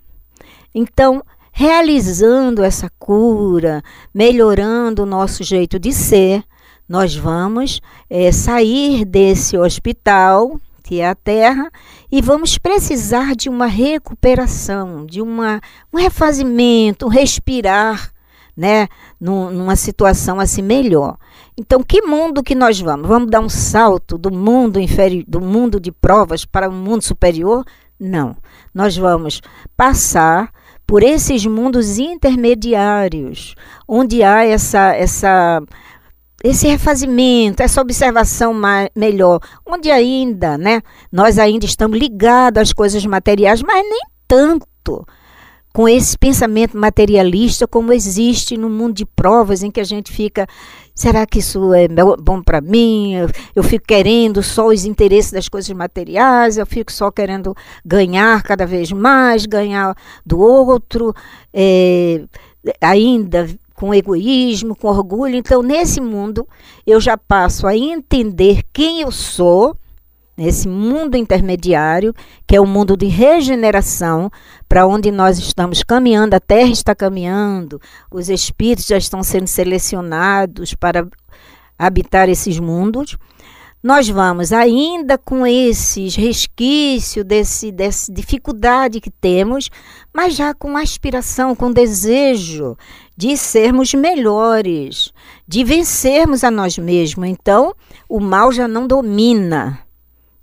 Então, 0.75 1.23
realizando 1.53 2.65
essa 2.65 2.91
cura, 2.99 3.83
melhorando 4.15 5.03
o 5.03 5.07
nosso 5.07 5.45
jeito 5.45 5.79
de 5.79 5.93
ser, 5.93 6.43
nós 6.93 7.17
vamos 7.17 7.81
é, 8.11 8.31
sair 8.31 9.07
desse 9.07 9.57
hospital, 9.57 10.61
que 10.83 11.01
é 11.01 11.09
a 11.09 11.15
Terra, 11.15 11.71
e 12.11 12.21
vamos 12.21 12.59
precisar 12.59 13.35
de 13.35 13.49
uma 13.49 13.65
recuperação, 13.65 15.07
de 15.07 15.23
uma, 15.23 15.59
um 15.91 15.97
refazimento, 15.97 17.07
um 17.07 17.09
respirar, 17.09 18.13
né, 18.55 18.89
numa 19.19 19.75
situação 19.75 20.39
assim 20.39 20.61
melhor. 20.61 21.17
Então, 21.57 21.83
que 21.83 22.03
mundo 22.03 22.43
que 22.43 22.55
nós 22.55 22.79
vamos? 22.79 23.09
Vamos 23.09 23.31
dar 23.31 23.41
um 23.41 23.49
salto 23.49 24.19
do 24.19 24.31
mundo 24.31 24.79
inferior, 24.79 25.25
do 25.27 25.41
mundo 25.41 25.81
de 25.81 25.91
provas 25.91 26.45
para 26.45 26.69
o 26.69 26.73
um 26.73 26.77
mundo 26.77 27.01
superior? 27.01 27.65
Não. 27.99 28.37
Nós 28.75 28.99
vamos 28.99 29.41
passar 29.75 30.53
por 30.87 31.03
esses 31.03 31.47
mundos 31.47 31.99
intermediários, 31.99 33.55
onde 33.89 34.23
há 34.23 34.45
essa, 34.45 34.95
essa, 34.95 35.63
esse 36.43 36.67
refazimento, 36.67 37.63
essa 37.63 37.81
observação 37.81 38.53
mais, 38.53 38.89
melhor, 38.97 39.41
onde 39.65 39.91
ainda, 39.91 40.59
né, 40.59 40.83
nós 41.11 41.39
ainda 41.39 41.65
estamos 41.65 41.99
ligados 41.99 42.61
às 42.61 42.73
coisas 42.73 43.05
materiais, 43.07 43.63
mas 43.63 43.83
nem 43.83 44.01
tanto 44.27 45.07
com 45.73 45.89
esse 45.89 46.19
pensamento 46.19 46.77
materialista 46.77 47.67
como 47.67 47.93
existe 47.93 48.57
no 48.57 48.69
mundo 48.69 48.95
de 48.95 49.07
provas 49.07 49.63
em 49.63 49.71
que 49.71 49.81
a 49.81 49.85
gente 49.85 50.13
fica 50.13 50.47
será 50.95 51.25
que 51.27 51.39
isso 51.39 51.73
é 51.73 51.89
bom 52.21 52.43
para 52.43 52.61
mim? 52.61 53.15
Eu, 53.57 53.63
fico 53.63 53.87
querendo 53.87 54.43
só 54.43 54.67
os 54.67 54.85
interesses 54.85 55.33
das 55.33 55.49
coisas 55.49 55.75
materiais 55.75 56.59
eu 56.59 56.67
fico 56.67 56.93
só 56.93 57.11
querendo 57.11 57.55
ganhar 57.85 58.43
cada 58.43 58.67
vez 58.67 58.93
mais 58.93 59.47
ganhar 59.47 59.97
do 60.27 60.39
outro 60.39 61.15
é, 61.55 62.23
ainda 62.81 63.49
com 63.83 63.93
egoísmo 63.93 64.77
com 64.77 64.87
orgulho 64.87 65.35
então 65.35 65.61
nesse 65.61 66.01
mundo 66.01 66.47
eu 66.87 67.01
já 67.01 67.19
passo 67.19 67.67
a 67.67 67.77
entender 67.77 68.63
quem 68.73 69.01
eu 69.01 69.11
sou 69.11 69.77
nesse 70.37 70.69
mundo 70.69 71.17
intermediário, 71.17 72.15
que 72.47 72.55
é 72.55 72.61
o 72.61 72.67
mundo 72.67 72.97
de 72.97 73.07
regeneração, 73.07 74.31
para 74.69 74.87
onde 74.87 75.11
nós 75.11 75.39
estamos 75.39 75.83
caminhando, 75.83 76.35
a 76.35 76.41
Terra 76.41 76.71
está 76.71 76.95
caminhando, 76.95 77.81
os 78.11 78.29
espíritos 78.29 78.87
já 78.87 78.97
estão 78.97 79.23
sendo 79.23 79.47
selecionados 79.47 80.75
para 80.75 81.07
habitar 81.79 82.29
esses 82.29 82.59
mundos. 82.59 83.17
Nós 83.83 84.09
vamos 84.09 84.53
ainda 84.53 85.19
com 85.19 85.45
esses 85.45 86.15
resquícios 86.15 87.25
desse, 87.25 87.73
dessa 87.73 88.13
dificuldade 88.13 89.01
que 89.01 89.11
temos, 89.11 89.69
mas 90.15 90.37
já 90.37 90.55
com 90.55 90.77
aspiração, 90.77 91.57
com 91.57 91.73
desejo 91.73 92.77
de 93.17 93.37
sermos 93.37 93.93
melhores, 93.93 95.13
de 95.49 95.65
vencermos 95.65 96.45
a 96.45 96.51
nós 96.51 96.79
mesmos. 96.79 97.29
Então, 97.29 97.75
o 98.09 98.21
mal 98.21 98.53
já 98.53 98.69
não 98.69 98.87
domina 98.87 99.81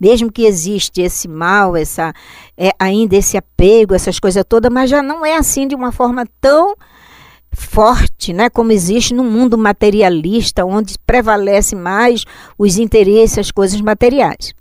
mesmo 0.00 0.32
que 0.32 0.46
existe 0.46 1.02
esse 1.02 1.28
mal, 1.28 1.76
essa 1.76 2.14
é, 2.56 2.70
ainda 2.78 3.16
esse 3.16 3.36
apego, 3.36 3.94
essas 3.94 4.18
coisas 4.18 4.42
todas, 4.48 4.72
mas 4.72 4.88
já 4.88 5.02
não 5.02 5.26
é 5.26 5.36
assim 5.36 5.68
de 5.68 5.74
uma 5.74 5.92
forma 5.92 6.24
tão 6.40 6.74
forte, 7.60 8.32
né, 8.32 8.48
como 8.48 8.72
existe 8.72 9.14
no 9.14 9.22
mundo 9.22 9.56
materialista, 9.58 10.64
onde 10.64 10.98
prevalece 11.06 11.76
mais 11.76 12.24
os 12.58 12.78
interesses, 12.78 13.38
as 13.38 13.50
coisas 13.50 13.80
materiais. 13.80 14.54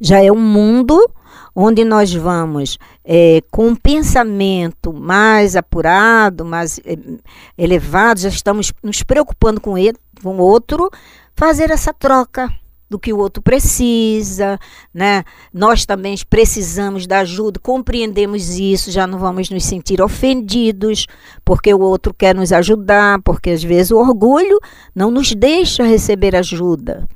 Já 0.00 0.22
é 0.22 0.30
um 0.30 0.40
mundo 0.40 1.10
onde 1.56 1.84
nós 1.84 2.12
vamos 2.12 2.78
é, 3.04 3.40
com 3.50 3.68
um 3.68 3.76
pensamento 3.76 4.92
mais 4.92 5.56
apurado, 5.56 6.44
mais 6.44 6.78
é, 6.84 6.96
elevado, 7.56 8.20
já 8.20 8.28
estamos 8.28 8.72
nos 8.82 9.02
preocupando 9.02 9.60
com 9.60 9.78
ele, 9.78 9.96
com 10.22 10.36
o 10.36 10.42
outro, 10.42 10.90
fazer 11.34 11.70
essa 11.70 11.92
troca 11.92 12.52
do 12.94 12.98
que 12.98 13.12
o 13.12 13.18
outro 13.18 13.42
precisa, 13.42 14.56
né? 14.92 15.24
Nós 15.52 15.84
também 15.84 16.14
precisamos 16.30 17.08
da 17.08 17.20
ajuda, 17.20 17.58
compreendemos 17.58 18.56
isso, 18.56 18.92
já 18.92 19.04
não 19.04 19.18
vamos 19.18 19.50
nos 19.50 19.64
sentir 19.64 20.00
ofendidos 20.00 21.06
porque 21.44 21.74
o 21.74 21.80
outro 21.80 22.14
quer 22.14 22.36
nos 22.36 22.52
ajudar, 22.52 23.20
porque 23.22 23.50
às 23.50 23.64
vezes 23.64 23.90
o 23.90 23.98
orgulho 23.98 24.60
não 24.94 25.10
nos 25.10 25.34
deixa 25.34 25.82
receber 25.82 26.36
ajuda. 26.36 27.08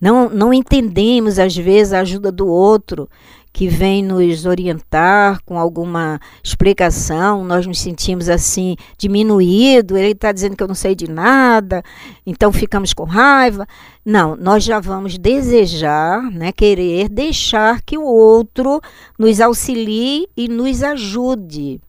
Não, 0.00 0.30
não 0.30 0.54
entendemos 0.54 1.38
às 1.38 1.54
vezes 1.54 1.92
a 1.92 2.00
ajuda 2.00 2.32
do 2.32 2.46
outro 2.46 3.06
que 3.52 3.68
vem 3.68 4.02
nos 4.02 4.46
orientar 4.46 5.42
com 5.44 5.58
alguma 5.58 6.20
explicação, 6.42 7.44
nós 7.44 7.66
nos 7.66 7.80
sentimos 7.80 8.28
assim 8.28 8.76
diminuído, 8.96 9.96
ele 9.96 10.12
está 10.12 10.32
dizendo 10.32 10.56
que 10.56 10.62
eu 10.62 10.68
não 10.68 10.74
sei 10.74 10.94
de 10.94 11.10
nada, 11.10 11.82
então 12.24 12.52
ficamos 12.52 12.92
com 12.94 13.04
raiva. 13.04 13.66
Não, 14.04 14.36
nós 14.36 14.64
já 14.64 14.80
vamos 14.80 15.18
desejar, 15.18 16.22
né, 16.30 16.52
querer 16.52 17.08
deixar 17.08 17.82
que 17.82 17.98
o 17.98 18.04
outro 18.04 18.80
nos 19.18 19.40
auxilie 19.40 20.26
e 20.36 20.48
nos 20.48 20.82
ajude, 20.82 21.80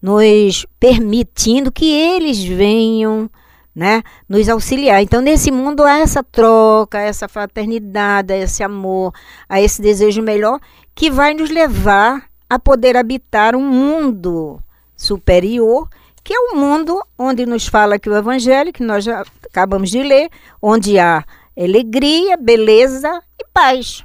nos 0.00 0.66
permitindo 0.80 1.70
que 1.70 1.90
eles 1.90 2.42
venham 2.42 3.30
né, 3.78 4.02
nos 4.28 4.48
auxiliar. 4.48 5.00
Então, 5.00 5.20
nesse 5.20 5.52
mundo 5.52 5.84
há 5.84 6.00
essa 6.00 6.20
troca, 6.20 6.98
essa 6.98 7.28
fraternidade, 7.28 8.34
esse 8.34 8.60
amor, 8.64 9.14
a 9.48 9.62
esse 9.62 9.80
desejo 9.80 10.20
melhor 10.20 10.58
que 10.96 11.08
vai 11.08 11.32
nos 11.32 11.48
levar 11.48 12.24
a 12.50 12.58
poder 12.58 12.96
habitar 12.96 13.54
um 13.54 13.64
mundo 13.64 14.60
superior, 14.96 15.88
que 16.24 16.34
é 16.34 16.40
o 16.40 16.56
um 16.56 16.60
mundo 16.60 17.00
onde 17.16 17.46
nos 17.46 17.68
fala 17.68 18.00
que 18.00 18.10
o 18.10 18.16
evangelho, 18.16 18.72
que 18.72 18.82
nós 18.82 19.04
já 19.04 19.24
acabamos 19.44 19.90
de 19.90 20.02
ler, 20.02 20.28
onde 20.60 20.98
há 20.98 21.24
alegria, 21.56 22.36
beleza 22.36 23.22
e 23.40 23.44
paz. 23.54 24.04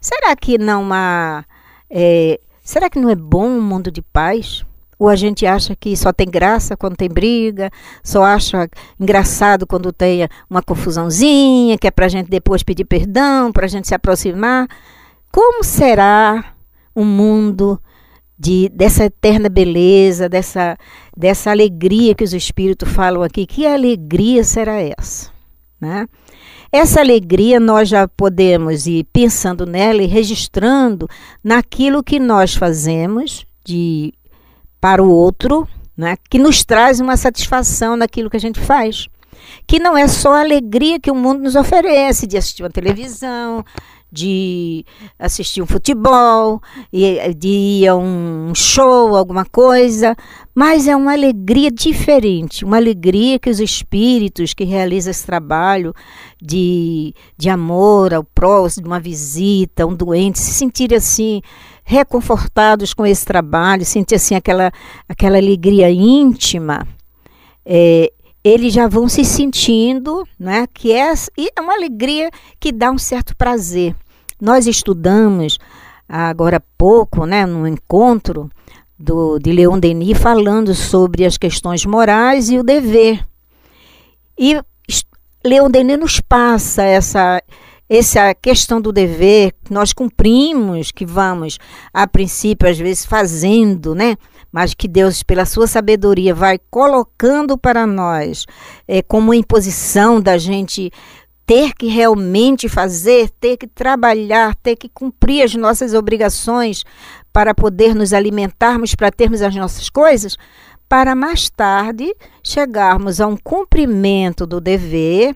Será 0.00 0.34
que 0.34 0.56
não 0.56 0.88
há 0.94 1.44
é, 1.90 2.40
será 2.62 2.88
que 2.88 2.98
não 2.98 3.10
é 3.10 3.14
bom 3.14 3.48
um 3.48 3.60
mundo 3.60 3.90
de 3.90 4.00
paz? 4.00 4.64
Ou 4.98 5.08
a 5.08 5.14
gente 5.14 5.46
acha 5.46 5.76
que 5.76 5.96
só 5.96 6.12
tem 6.12 6.26
graça 6.26 6.76
quando 6.76 6.96
tem 6.96 7.08
briga, 7.08 7.70
só 8.02 8.24
acha 8.24 8.68
engraçado 8.98 9.66
quando 9.66 9.92
tem 9.92 10.28
uma 10.50 10.62
confusãozinha, 10.62 11.78
que 11.78 11.86
é 11.86 11.90
para 11.90 12.06
a 12.06 12.08
gente 12.08 12.28
depois 12.28 12.62
pedir 12.62 12.84
perdão, 12.84 13.52
para 13.52 13.66
a 13.66 13.68
gente 13.68 13.86
se 13.86 13.94
aproximar. 13.94 14.66
Como 15.30 15.62
será 15.62 16.54
um 16.96 17.04
mundo 17.04 17.80
de, 18.38 18.68
dessa 18.70 19.04
eterna 19.04 19.48
beleza, 19.48 20.28
dessa, 20.28 20.76
dessa 21.16 21.50
alegria 21.50 22.14
que 22.14 22.24
os 22.24 22.32
Espíritos 22.32 22.88
falam 22.88 23.22
aqui? 23.22 23.46
Que 23.46 23.66
alegria 23.66 24.42
será 24.42 24.80
essa? 24.80 25.30
Né? 25.80 26.06
Essa 26.70 27.00
alegria 27.00 27.58
nós 27.58 27.88
já 27.88 28.06
podemos 28.06 28.86
ir 28.86 29.04
pensando 29.12 29.64
nela 29.64 30.02
e 30.02 30.06
registrando 30.06 31.08
naquilo 31.42 32.02
que 32.02 32.18
nós 32.18 32.54
fazemos 32.54 33.46
de 33.64 34.12
para 34.80 35.02
o 35.02 35.10
outro, 35.10 35.68
né, 35.96 36.16
que 36.30 36.38
nos 36.38 36.64
traz 36.64 37.00
uma 37.00 37.16
satisfação 37.16 37.96
naquilo 37.96 38.30
que 38.30 38.36
a 38.36 38.40
gente 38.40 38.60
faz. 38.60 39.08
Que 39.66 39.78
não 39.78 39.96
é 39.96 40.06
só 40.08 40.34
a 40.34 40.40
alegria 40.40 41.00
que 41.00 41.10
o 41.10 41.14
mundo 41.14 41.42
nos 41.42 41.56
oferece 41.56 42.26
de 42.26 42.36
assistir 42.36 42.62
uma 42.62 42.70
televisão, 42.70 43.64
de 44.10 44.84
assistir 45.18 45.62
um 45.62 45.66
futebol, 45.66 46.60
de 47.36 47.48
ir 47.48 47.88
a 47.88 47.94
um 47.94 48.54
show, 48.54 49.14
alguma 49.14 49.44
coisa, 49.44 50.16
mas 50.54 50.88
é 50.88 50.96
uma 50.96 51.12
alegria 51.12 51.70
diferente, 51.70 52.64
uma 52.64 52.76
alegria 52.76 53.38
que 53.38 53.50
os 53.50 53.60
espíritos 53.60 54.54
que 54.54 54.64
realizam 54.64 55.10
esse 55.10 55.26
trabalho 55.26 55.94
de, 56.40 57.14
de 57.36 57.50
amor 57.50 58.14
ao 58.14 58.24
próximo, 58.24 58.84
de 58.84 58.88
uma 58.88 59.00
visita, 59.00 59.86
um 59.86 59.94
doente, 59.94 60.38
se 60.38 60.52
sentirem 60.52 60.96
assim 60.96 61.42
reconfortados 61.84 62.92
com 62.92 63.06
esse 63.06 63.24
trabalho, 63.24 63.84
sentir 63.84 64.16
assim 64.16 64.34
aquela, 64.34 64.70
aquela 65.08 65.38
alegria 65.38 65.90
íntima, 65.90 66.86
é, 67.64 68.12
eles 68.42 68.72
já 68.72 68.86
vão 68.86 69.08
se 69.08 69.24
sentindo, 69.24 70.26
né, 70.38 70.66
que 70.72 70.92
é, 70.92 71.12
é 71.12 71.60
uma 71.60 71.74
alegria 71.74 72.30
que 72.58 72.72
dá 72.72 72.90
um 72.90 72.98
certo 72.98 73.36
prazer. 73.36 73.94
Nós 74.40 74.66
estudamos 74.66 75.58
agora 76.08 76.58
há 76.58 76.62
pouco, 76.78 77.26
né, 77.26 77.44
no 77.44 77.66
encontro 77.66 78.50
do, 78.98 79.38
de 79.38 79.52
Leon 79.52 79.78
Denis, 79.78 80.16
falando 80.18 80.74
sobre 80.74 81.24
as 81.24 81.36
questões 81.36 81.84
morais 81.84 82.48
e 82.48 82.58
o 82.58 82.62
dever. 82.62 83.26
E 84.38 84.60
Leon 85.44 85.70
Denis 85.70 85.98
nos 85.98 86.20
passa 86.20 86.82
essa 86.82 87.42
essa 87.88 88.34
questão 88.34 88.80
do 88.80 88.92
dever 88.92 89.54
nós 89.70 89.92
cumprimos, 89.92 90.90
que 90.90 91.06
vamos, 91.06 91.58
a 91.92 92.06
princípio, 92.06 92.68
às 92.68 92.78
vezes 92.78 93.04
fazendo, 93.04 93.94
né? 93.94 94.16
Mas 94.52 94.74
que 94.74 94.88
Deus, 94.88 95.22
pela 95.22 95.44
sua 95.44 95.66
sabedoria, 95.66 96.34
vai 96.34 96.58
colocando 96.70 97.56
para 97.56 97.86
nós 97.86 98.46
é, 98.86 99.02
como 99.02 99.34
imposição 99.34 100.20
da 100.20 100.36
gente 100.38 100.90
ter 101.46 101.72
que 101.72 101.86
realmente 101.86 102.68
fazer, 102.68 103.30
ter 103.40 103.56
que 103.56 103.66
trabalhar, 103.66 104.54
ter 104.56 104.76
que 104.76 104.86
cumprir 104.86 105.42
as 105.42 105.54
nossas 105.54 105.94
obrigações 105.94 106.84
para 107.32 107.54
poder 107.54 107.94
nos 107.94 108.12
alimentarmos, 108.12 108.94
para 108.94 109.10
termos 109.10 109.40
as 109.40 109.54
nossas 109.54 109.88
coisas, 109.88 110.36
para 110.86 111.14
mais 111.14 111.48
tarde 111.48 112.14
chegarmos 112.42 113.18
a 113.18 113.26
um 113.26 113.36
cumprimento 113.36 114.46
do 114.46 114.60
dever 114.60 115.34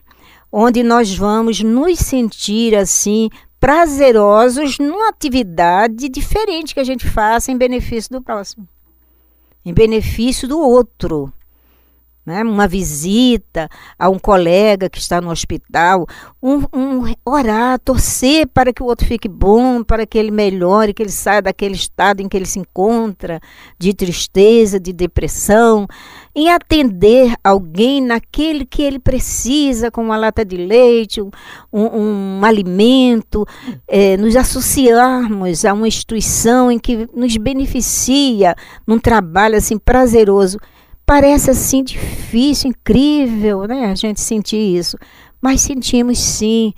onde 0.53 0.83
nós 0.83 1.17
vamos 1.17 1.61
nos 1.63 1.99
sentir 1.99 2.75
assim 2.75 3.31
prazerosos 3.59 4.79
numa 4.79 5.09
atividade 5.09 6.09
diferente 6.09 6.75
que 6.75 6.81
a 6.81 6.85
gente 6.85 7.09
faça 7.09 7.51
em 7.51 7.57
benefício 7.57 8.11
do 8.13 8.21
próximo, 8.21 8.69
em 9.65 9.73
benefício 9.73 10.47
do 10.47 10.61
outro 10.61 11.33
né? 12.25 12.43
uma 12.43 12.69
visita 12.69 13.69
a 13.99 14.09
um 14.09 14.19
colega 14.19 14.89
que 14.89 14.99
está 14.99 15.21
no 15.21 15.31
hospital, 15.31 16.07
um, 16.43 16.63
um, 16.73 17.15
orar, 17.25 17.79
torcer 17.81 18.47
para 18.47 18.73
que 18.73 18.83
o 18.83 18.87
outro 18.87 19.07
fique 19.07 19.29
bom, 19.29 19.83
para 19.83 20.07
que 20.07 20.19
ele 20.19 20.31
melhore, 20.31 20.95
que 20.95 21.03
ele 21.03 21.11
saia 21.11 21.43
daquele 21.43 21.75
estado 21.75 22.21
em 22.21 22.29
que 22.29 22.37
ele 22.37 22.47
se 22.47 22.61
encontra, 22.61 23.41
de 23.79 23.93
tristeza, 23.93 24.79
de 24.79 24.93
depressão, 24.93 25.87
em 26.35 26.51
atender 26.51 27.35
alguém 27.45 28.01
naquele 28.01 28.65
que 28.65 28.83
ele 28.83 28.99
precisa, 28.99 29.91
com 29.91 30.03
uma 30.03 30.17
lata 30.17 30.45
de 30.45 30.57
leite, 30.57 31.21
um, 31.21 31.31
um, 31.73 32.39
um 32.39 32.45
alimento, 32.45 33.47
é, 33.87 34.17
nos 34.17 34.35
associarmos 34.35 35.65
a 35.65 35.73
uma 35.75 35.89
instituição 35.89 36.73
em 36.73 36.79
que 36.79 37.09
nos 37.15 37.37
beneficia 37.37 38.55
num 38.87 38.99
trabalho 38.99 39.57
assim 39.57 39.79
prazeroso 39.79 40.59
Parece 41.05 41.51
assim 41.51 41.83
difícil, 41.83 42.71
incrível, 42.71 43.65
né? 43.65 43.87
A 43.87 43.95
gente 43.95 44.21
sentir 44.21 44.57
isso. 44.57 44.97
Mas 45.41 45.61
sentimos 45.61 46.19
sim. 46.19 46.73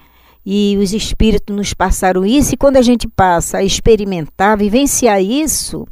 E 0.46 0.76
os 0.78 0.92
espíritos 0.92 1.54
nos 1.54 1.72
passaram 1.72 2.24
isso, 2.24 2.52
e 2.52 2.56
quando 2.56 2.76
a 2.76 2.82
gente 2.82 3.08
passa 3.08 3.58
a 3.58 3.62
experimentar, 3.62 4.58
vivenciar 4.58 5.22
isso, 5.22 5.86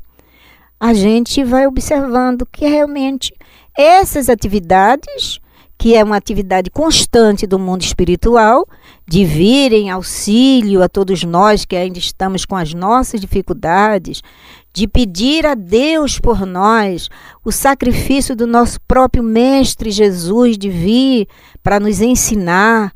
a 0.82 0.92
gente 0.92 1.44
vai 1.44 1.64
observando 1.64 2.44
que 2.44 2.66
realmente 2.66 3.32
essas 3.78 4.28
atividades, 4.28 5.38
que 5.78 5.94
é 5.94 6.02
uma 6.02 6.16
atividade 6.16 6.72
constante 6.72 7.46
do 7.46 7.56
mundo 7.56 7.82
espiritual, 7.82 8.66
de 9.06 9.24
virem 9.24 9.90
auxílio 9.90 10.82
a 10.82 10.88
todos 10.88 11.22
nós 11.22 11.64
que 11.64 11.76
ainda 11.76 12.00
estamos 12.00 12.44
com 12.44 12.56
as 12.56 12.74
nossas 12.74 13.20
dificuldades, 13.20 14.22
de 14.72 14.88
pedir 14.88 15.46
a 15.46 15.54
Deus 15.54 16.18
por 16.18 16.44
nós 16.44 17.08
o 17.44 17.52
sacrifício 17.52 18.34
do 18.34 18.44
nosso 18.44 18.80
próprio 18.80 19.22
Mestre 19.22 19.88
Jesus 19.88 20.58
de 20.58 20.68
vir 20.68 21.28
para 21.62 21.78
nos 21.78 22.00
ensinar, 22.00 22.92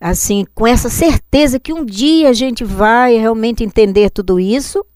assim, 0.00 0.46
com 0.54 0.64
essa 0.64 0.88
certeza 0.88 1.58
que 1.58 1.72
um 1.72 1.84
dia 1.84 2.28
a 2.28 2.32
gente 2.32 2.62
vai 2.62 3.16
realmente 3.16 3.64
entender 3.64 4.10
tudo 4.10 4.38
isso, 4.38 4.86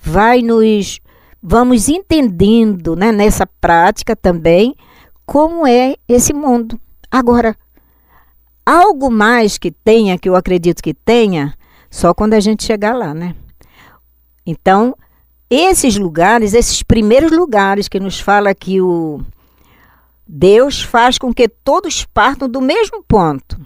vai 0.00 0.40
nos 0.40 1.00
vamos 1.46 1.90
entendendo, 1.90 2.96
né, 2.96 3.12
nessa 3.12 3.46
prática 3.46 4.16
também 4.16 4.74
como 5.26 5.66
é 5.66 5.94
esse 6.08 6.32
mundo. 6.32 6.80
Agora, 7.10 7.54
algo 8.64 9.10
mais 9.10 9.58
que 9.58 9.70
tenha, 9.70 10.18
que 10.18 10.26
eu 10.26 10.34
acredito 10.34 10.82
que 10.82 10.94
tenha, 10.94 11.54
só 11.90 12.14
quando 12.14 12.32
a 12.32 12.40
gente 12.40 12.64
chegar 12.64 12.94
lá, 12.94 13.12
né? 13.12 13.36
Então, 14.46 14.96
esses 15.50 15.98
lugares, 15.98 16.54
esses 16.54 16.82
primeiros 16.82 17.30
lugares 17.30 17.88
que 17.88 18.00
nos 18.00 18.18
fala 18.18 18.54
que 18.54 18.80
o 18.80 19.20
Deus 20.26 20.82
faz 20.82 21.18
com 21.18 21.32
que 21.32 21.46
todos 21.46 22.06
partam 22.06 22.48
do 22.48 22.62
mesmo 22.62 23.04
ponto 23.06 23.60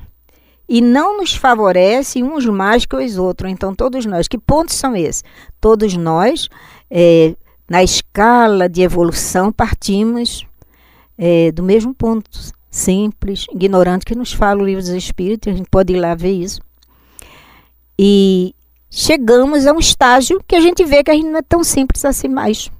e 0.68 0.80
não 0.80 1.16
nos 1.16 1.34
favorece 1.34 2.22
uns 2.24 2.44
mais 2.46 2.84
que 2.84 2.96
os 2.96 3.16
outros. 3.16 3.50
Então, 3.50 3.72
todos 3.72 4.04
nós, 4.04 4.26
que 4.26 4.36
pontos 4.36 4.74
são 4.74 4.96
esses? 4.96 5.24
Todos 5.60 5.96
nós, 5.96 6.48
é, 6.90 7.34
na 7.68 7.83
escala 7.83 8.68
de 8.68 8.83
evolução, 8.83 9.52
partimos 9.52 10.46
é, 11.18 11.52
do 11.52 11.62
mesmo 11.62 11.92
ponto, 11.92 12.31
simples, 12.70 13.46
ignorante, 13.52 14.04
que 14.04 14.14
nos 14.14 14.33
fala 14.33 14.62
o 14.62 14.64
livro 14.64 14.83
dos 14.83 14.90
Espíritos, 14.90 15.52
a 15.52 15.57
gente 15.57 15.68
pode 15.68 15.92
ir 15.92 16.00
lá 16.00 16.14
ver 16.14 16.33
isso. 16.33 16.61
E 17.98 18.54
chegamos 18.88 19.66
a 19.66 19.72
um 19.72 19.78
estágio 19.78 20.40
que 20.46 20.54
a 20.54 20.61
gente 20.61 20.85
vê 20.85 21.02
que 21.02 21.11
a 21.11 21.14
gente 21.14 21.28
não 21.28 21.38
é 21.38 21.42
tão 21.42 21.64
simples 21.64 22.04
assim 22.04 22.28
mais. 22.28 22.70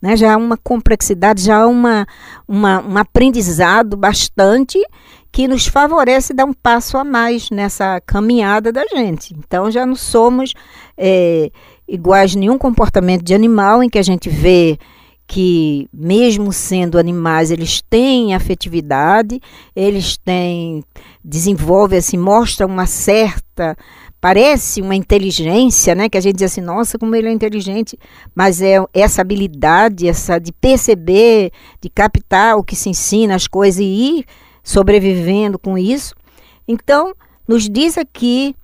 né? 0.00 0.16
já 0.16 0.34
há 0.34 0.36
uma 0.36 0.56
complexidade, 0.56 1.42
já 1.42 1.58
há 1.58 1.66
uma, 1.66 2.06
uma, 2.48 2.80
um 2.80 2.96
aprendizado 2.96 3.96
bastante 3.96 4.82
que 5.30 5.46
nos 5.46 5.66
favorece 5.66 6.32
dar 6.32 6.46
um 6.46 6.54
passo 6.54 6.96
a 6.96 7.04
mais 7.04 7.50
nessa 7.50 8.00
caminhada 8.00 8.72
da 8.72 8.86
gente. 8.86 9.36
Então 9.38 9.70
já 9.70 9.84
não 9.84 9.94
somos 9.94 10.54
é, 10.96 11.50
iguais 11.88 12.34
nenhum 12.34 12.58
comportamento 12.58 13.22
de 13.22 13.34
animal 13.34 13.82
em 13.82 13.88
que 13.88 13.98
a 13.98 14.02
gente 14.02 14.28
vê 14.28 14.78
que 15.26 15.88
mesmo 15.92 16.52
sendo 16.52 16.98
animais, 16.98 17.50
eles 17.50 17.82
têm 17.82 18.34
afetividade, 18.34 19.40
eles 19.74 20.16
têm 20.16 20.84
desenvolvem 21.24 21.98
assim, 21.98 22.16
mostra 22.16 22.64
uma 22.64 22.86
certa 22.86 23.76
parece 24.20 24.80
uma 24.80 24.94
inteligência, 24.94 25.94
né? 25.94 26.08
Que 26.08 26.18
a 26.18 26.20
gente 26.20 26.36
diz 26.36 26.50
assim, 26.50 26.60
nossa, 26.60 26.98
como 26.98 27.14
ele 27.14 27.28
é 27.28 27.32
inteligente, 27.32 27.98
mas 28.34 28.60
é 28.60 28.76
essa 28.92 29.20
habilidade, 29.22 30.08
essa 30.08 30.38
de 30.38 30.52
perceber, 30.52 31.52
de 31.80 31.88
captar 31.88 32.56
o 32.56 32.64
que 32.64 32.74
se 32.74 32.88
ensina, 32.88 33.34
as 33.34 33.46
coisas 33.46 33.80
e 33.80 33.84
ir 33.84 34.24
sobrevivendo 34.62 35.58
com 35.58 35.78
isso. 35.78 36.14
Então, 36.66 37.14
nos 37.46 37.68
diz 37.68 37.96
aqui 37.96 38.56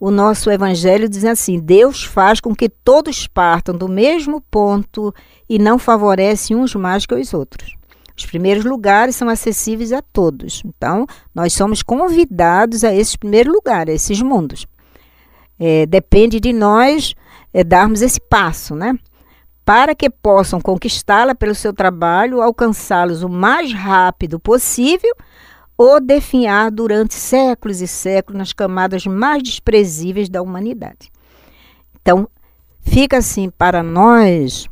o 0.00 0.10
nosso 0.10 0.50
evangelho 0.50 1.08
diz 1.10 1.26
assim: 1.26 1.60
Deus 1.60 2.02
faz 2.02 2.40
com 2.40 2.54
que 2.54 2.70
todos 2.70 3.26
partam 3.26 3.76
do 3.76 3.86
mesmo 3.86 4.40
ponto 4.50 5.14
e 5.46 5.58
não 5.58 5.78
favorece 5.78 6.54
uns 6.54 6.74
mais 6.74 7.04
que 7.04 7.14
os 7.14 7.34
outros. 7.34 7.76
Os 8.16 8.24
primeiros 8.24 8.64
lugares 8.64 9.14
são 9.14 9.28
acessíveis 9.28 9.92
a 9.92 10.00
todos. 10.00 10.62
Então, 10.64 11.06
nós 11.34 11.52
somos 11.52 11.82
convidados 11.82 12.82
a 12.82 12.94
esses 12.94 13.14
primeiros 13.14 13.52
lugares, 13.52 13.92
a 13.92 13.96
esses 13.96 14.22
mundos. 14.22 14.66
É, 15.58 15.84
depende 15.84 16.40
de 16.40 16.52
nós 16.52 17.14
é, 17.52 17.62
darmos 17.62 18.00
esse 18.00 18.20
passo, 18.20 18.74
né? 18.74 18.98
Para 19.64 19.94
que 19.94 20.08
possam 20.08 20.60
conquistá-la 20.60 21.34
pelo 21.34 21.54
seu 21.54 21.72
trabalho, 21.72 22.40
alcançá-los 22.40 23.22
o 23.22 23.28
mais 23.28 23.72
rápido 23.72 24.40
possível 24.40 25.14
ou 25.82 25.98
definhar 25.98 26.70
durante 26.70 27.14
séculos 27.14 27.80
e 27.80 27.88
séculos 27.88 28.38
nas 28.38 28.52
camadas 28.52 29.06
mais 29.06 29.42
desprezíveis 29.42 30.28
da 30.28 30.42
humanidade. 30.42 31.10
Então, 31.98 32.28
fica 32.82 33.16
assim 33.16 33.48
para 33.48 33.82
nós 33.82 34.68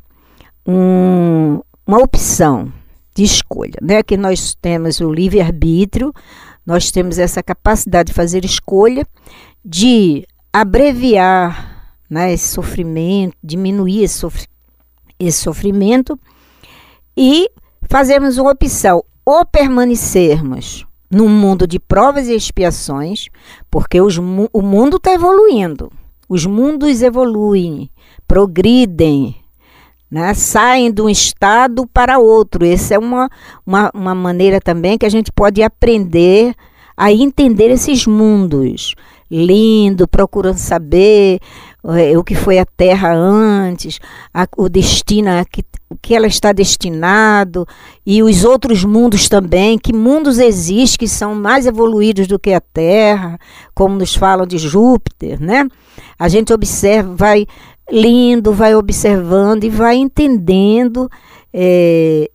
um, 0.66 1.62
uma 1.86 1.96
opção 1.96 2.70
de 3.14 3.22
escolha, 3.22 3.78
né? 3.80 4.02
Que 4.02 4.18
nós 4.18 4.54
temos 4.60 5.00
o 5.00 5.10
livre-arbítrio, 5.10 6.12
nós 6.66 6.90
temos 6.90 7.18
essa 7.18 7.42
capacidade 7.42 8.08
de 8.08 8.14
fazer 8.14 8.44
escolha, 8.44 9.06
de 9.64 10.26
abreviar 10.52 11.96
né, 12.10 12.34
esse 12.34 12.48
sofrimento, 12.48 13.34
diminuir 13.42 14.02
esse, 14.02 14.26
esse 15.18 15.38
sofrimento 15.38 16.20
e 17.16 17.50
fazermos 17.88 18.36
uma 18.36 18.50
opção, 18.50 19.02
ou 19.24 19.46
permanecermos 19.46 20.86
num 21.10 21.28
mundo 21.28 21.66
de 21.66 21.78
provas 21.78 22.28
e 22.28 22.34
expiações, 22.34 23.28
porque 23.70 24.00
os, 24.00 24.18
o 24.18 24.62
mundo 24.62 24.96
está 24.98 25.12
evoluindo, 25.12 25.90
os 26.28 26.44
mundos 26.44 27.02
evoluem, 27.02 27.90
progridem, 28.26 29.36
né? 30.10 30.34
saem 30.34 30.92
de 30.92 31.00
um 31.00 31.08
estado 31.08 31.86
para 31.86 32.18
outro. 32.18 32.64
Essa 32.64 32.94
é 32.94 32.98
uma, 32.98 33.30
uma, 33.66 33.90
uma 33.94 34.14
maneira 34.14 34.60
também 34.60 34.98
que 34.98 35.06
a 35.06 35.10
gente 35.10 35.32
pode 35.32 35.62
aprender 35.62 36.54
a 36.96 37.12
entender 37.12 37.70
esses 37.70 38.06
mundos 38.06 38.94
lindo, 39.30 40.08
procurando 40.08 40.56
saber 40.56 41.38
o 42.16 42.22
que 42.22 42.34
foi 42.34 42.58
a 42.58 42.66
Terra 42.66 43.14
antes, 43.14 43.98
a, 44.34 44.46
o 44.58 44.68
destino, 44.68 45.30
a 45.30 45.44
que, 45.44 45.64
o 45.88 45.96
que 45.96 46.14
ela 46.14 46.26
está 46.26 46.52
destinado 46.52 47.66
e 48.04 48.22
os 48.22 48.44
outros 48.44 48.84
mundos 48.84 49.26
também, 49.28 49.78
que 49.78 49.92
mundos 49.92 50.38
existem 50.38 50.98
que 50.98 51.08
são 51.08 51.34
mais 51.34 51.66
evoluídos 51.66 52.26
do 52.26 52.38
que 52.38 52.52
a 52.52 52.60
Terra, 52.60 53.38
como 53.74 53.96
nos 53.96 54.14
falam 54.14 54.46
de 54.46 54.58
Júpiter, 54.58 55.40
né? 55.40 55.66
A 56.18 56.28
gente 56.28 56.52
observa, 56.52 57.14
vai 57.14 57.46
lindo, 57.90 58.52
vai 58.52 58.74
observando 58.74 59.64
e 59.64 59.70
vai 59.70 59.96
entendendo 59.96 61.10
é, 61.54 62.30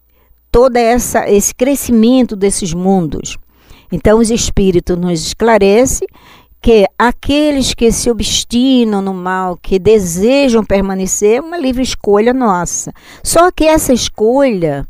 toda 0.51 0.79
essa 0.79 1.29
esse 1.29 1.53
crescimento 1.53 2.35
desses 2.35 2.73
mundos. 2.73 3.37
Então 3.91 4.17
os 4.17 4.31
espíritos 4.31 4.97
nos 4.97 5.27
esclarece 5.27 6.07
que 6.63 6.87
aqueles 6.97 7.73
que 7.73 7.91
se 7.91 8.09
obstinam 8.09 9.01
no 9.01 9.13
mal, 9.13 9.57
que 9.57 9.77
desejam 9.77 10.63
permanecer, 10.63 11.39
é 11.39 11.41
uma 11.41 11.57
livre 11.57 11.83
escolha 11.83 12.33
nossa. 12.33 12.93
Só 13.21 13.51
que 13.51 13.65
essa 13.65 13.91
escolha 13.91 14.87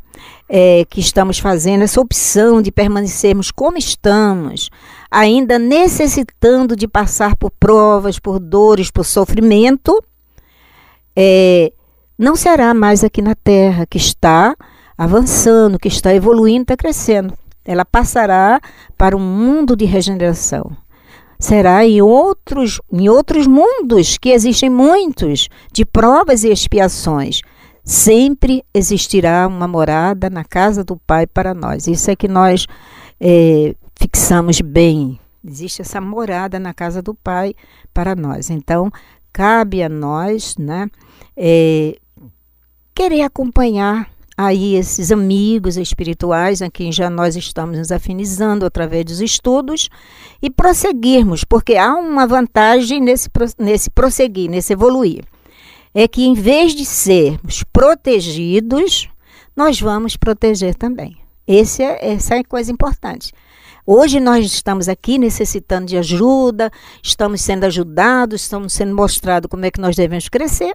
é, 0.47 0.85
que 0.87 0.99
estamos 0.99 1.39
fazendo, 1.39 1.83
essa 1.83 1.99
opção 1.99 2.61
de 2.61 2.71
permanecermos 2.71 3.49
como 3.49 3.75
estamos, 3.75 4.69
ainda 5.09 5.57
necessitando 5.57 6.75
de 6.75 6.87
passar 6.87 7.35
por 7.35 7.49
provas, 7.49 8.19
por 8.19 8.39
dores, 8.39 8.91
por 8.91 9.03
sofrimento, 9.03 9.99
é, 11.15 11.73
não 12.15 12.35
será 12.35 12.71
mais 12.75 13.03
aqui 13.03 13.19
na 13.19 13.33
Terra, 13.33 13.87
que 13.87 13.97
está 13.97 14.55
avançando, 14.95 15.79
que 15.79 15.87
está 15.87 16.13
evoluindo, 16.13 16.61
está 16.61 16.77
crescendo. 16.77 17.33
Ela 17.65 17.83
passará 17.83 18.61
para 18.95 19.17
um 19.17 19.19
mundo 19.19 19.75
de 19.75 19.85
regeneração 19.85 20.82
será 21.43 21.85
em 21.85 22.01
outros, 22.01 22.79
em 22.89 23.09
outros 23.09 23.45
mundos, 23.47 24.17
que 24.17 24.29
existem 24.29 24.69
muitos, 24.69 25.49
de 25.73 25.83
provas 25.83 26.45
e 26.45 26.49
expiações. 26.49 27.41
Sempre 27.83 28.63
existirá 28.73 29.45
uma 29.45 29.67
morada 29.67 30.29
na 30.29 30.45
casa 30.45 30.85
do 30.85 30.95
Pai 30.95 31.27
para 31.27 31.53
nós. 31.53 31.85
Isso 31.85 32.09
é 32.09 32.15
que 32.15 32.29
nós 32.29 32.65
é, 33.19 33.75
fixamos 33.99 34.61
bem. 34.61 35.19
Existe 35.45 35.81
essa 35.81 35.99
morada 35.99 36.57
na 36.59 36.73
casa 36.73 37.01
do 37.01 37.13
Pai 37.13 37.53
para 37.93 38.15
nós. 38.15 38.49
Então, 38.49 38.89
cabe 39.33 39.83
a 39.83 39.89
nós 39.89 40.55
né, 40.57 40.89
é, 41.35 41.97
querer 42.95 43.23
acompanhar 43.23 44.09
aí 44.37 44.75
esses 44.75 45.11
amigos 45.11 45.77
espirituais 45.77 46.61
a 46.61 46.69
quem 46.69 46.91
já 46.91 47.09
nós 47.09 47.35
estamos 47.35 47.77
nos 47.77 47.91
afinizando 47.91 48.65
através 48.65 49.05
dos 49.05 49.21
estudos 49.21 49.89
e 50.41 50.49
prosseguirmos, 50.49 51.43
porque 51.43 51.75
há 51.75 51.93
uma 51.95 52.25
vantagem 52.25 52.99
nesse, 52.99 53.29
nesse 53.59 53.89
prosseguir, 53.89 54.49
nesse 54.49 54.73
evoluir. 54.73 55.23
É 55.93 56.07
que 56.07 56.23
em 56.23 56.33
vez 56.33 56.73
de 56.73 56.85
sermos 56.85 57.63
protegidos, 57.71 59.07
nós 59.55 59.79
vamos 59.79 60.17
proteger 60.17 60.73
também. 60.73 61.17
Esse 61.45 61.83
é, 61.83 62.13
essa 62.13 62.35
é 62.35 62.39
a 62.39 62.43
coisa 62.43 62.71
importante. 62.71 63.31
Hoje 63.85 64.19
nós 64.19 64.45
estamos 64.45 64.87
aqui 64.87 65.17
necessitando 65.17 65.87
de 65.87 65.97
ajuda, 65.97 66.71
estamos 67.03 67.41
sendo 67.41 67.65
ajudados, 67.65 68.41
estamos 68.41 68.71
sendo 68.71 68.95
mostrado 68.95 69.49
como 69.49 69.65
é 69.65 69.71
que 69.71 69.81
nós 69.81 69.93
devemos 69.93 70.29
crescer, 70.29 70.73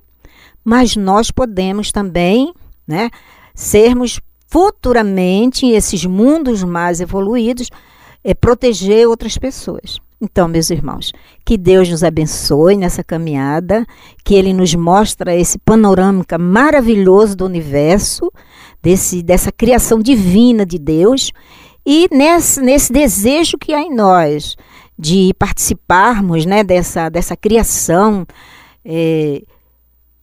mas 0.63 0.95
nós 0.95 1.31
podemos 1.31 1.91
também, 1.91 2.53
né, 2.87 3.09
sermos 3.59 4.21
futuramente, 4.47 5.67
em 5.67 5.73
esses 5.73 6.07
mundos 6.07 6.63
mais 6.63 7.01
evoluídos, 7.01 7.69
é, 8.23 8.33
proteger 8.33 9.09
outras 9.09 9.37
pessoas. 9.37 9.99
Então, 10.21 10.47
meus 10.47 10.71
irmãos, 10.71 11.13
que 11.45 11.59
Deus 11.59 11.89
nos 11.89 12.05
abençoe 12.05 12.77
nessa 12.77 13.03
caminhada, 13.03 13.85
que 14.25 14.37
Ele 14.37 14.53
nos 14.53 14.77
mostre 14.77 15.41
esse 15.41 15.59
panorâmica 15.59 16.39
maravilhoso 16.39 17.37
do 17.37 17.45
universo, 17.47 18.31
desse, 18.81 19.25
dessa 19.25 19.51
criação 19.51 19.99
divina 19.99 20.65
de 20.65 20.79
Deus, 20.79 21.33
e 21.85 22.07
nesse, 22.13 22.61
nesse 22.61 22.93
desejo 22.93 23.59
que 23.59 23.75
há 23.75 23.83
em 23.83 23.93
nós 23.93 24.55
de 24.97 25.35
participarmos 25.37 26.47
né, 26.47 26.63
dessa, 26.63 27.09
dessa 27.09 27.37
criação. 27.37 28.25
É, 28.85 29.43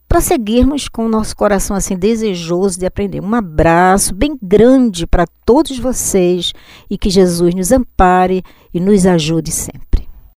prosseguirmos 0.08 0.88
com 0.88 1.06
o 1.06 1.08
nosso 1.08 1.36
coração 1.36 1.76
assim 1.76 1.96
desejoso 1.96 2.78
de 2.78 2.86
aprender. 2.86 3.20
Um 3.20 3.34
abraço 3.34 4.14
bem 4.14 4.38
grande 4.40 5.06
para 5.06 5.26
todos 5.44 5.78
vocês 5.78 6.52
e 6.90 6.96
que 6.96 7.10
Jesus 7.10 7.54
nos 7.54 7.72
ampare 7.72 8.42
e 8.72 8.80
nos 8.80 9.06
ajude 9.06 9.50
sempre. 9.50 9.95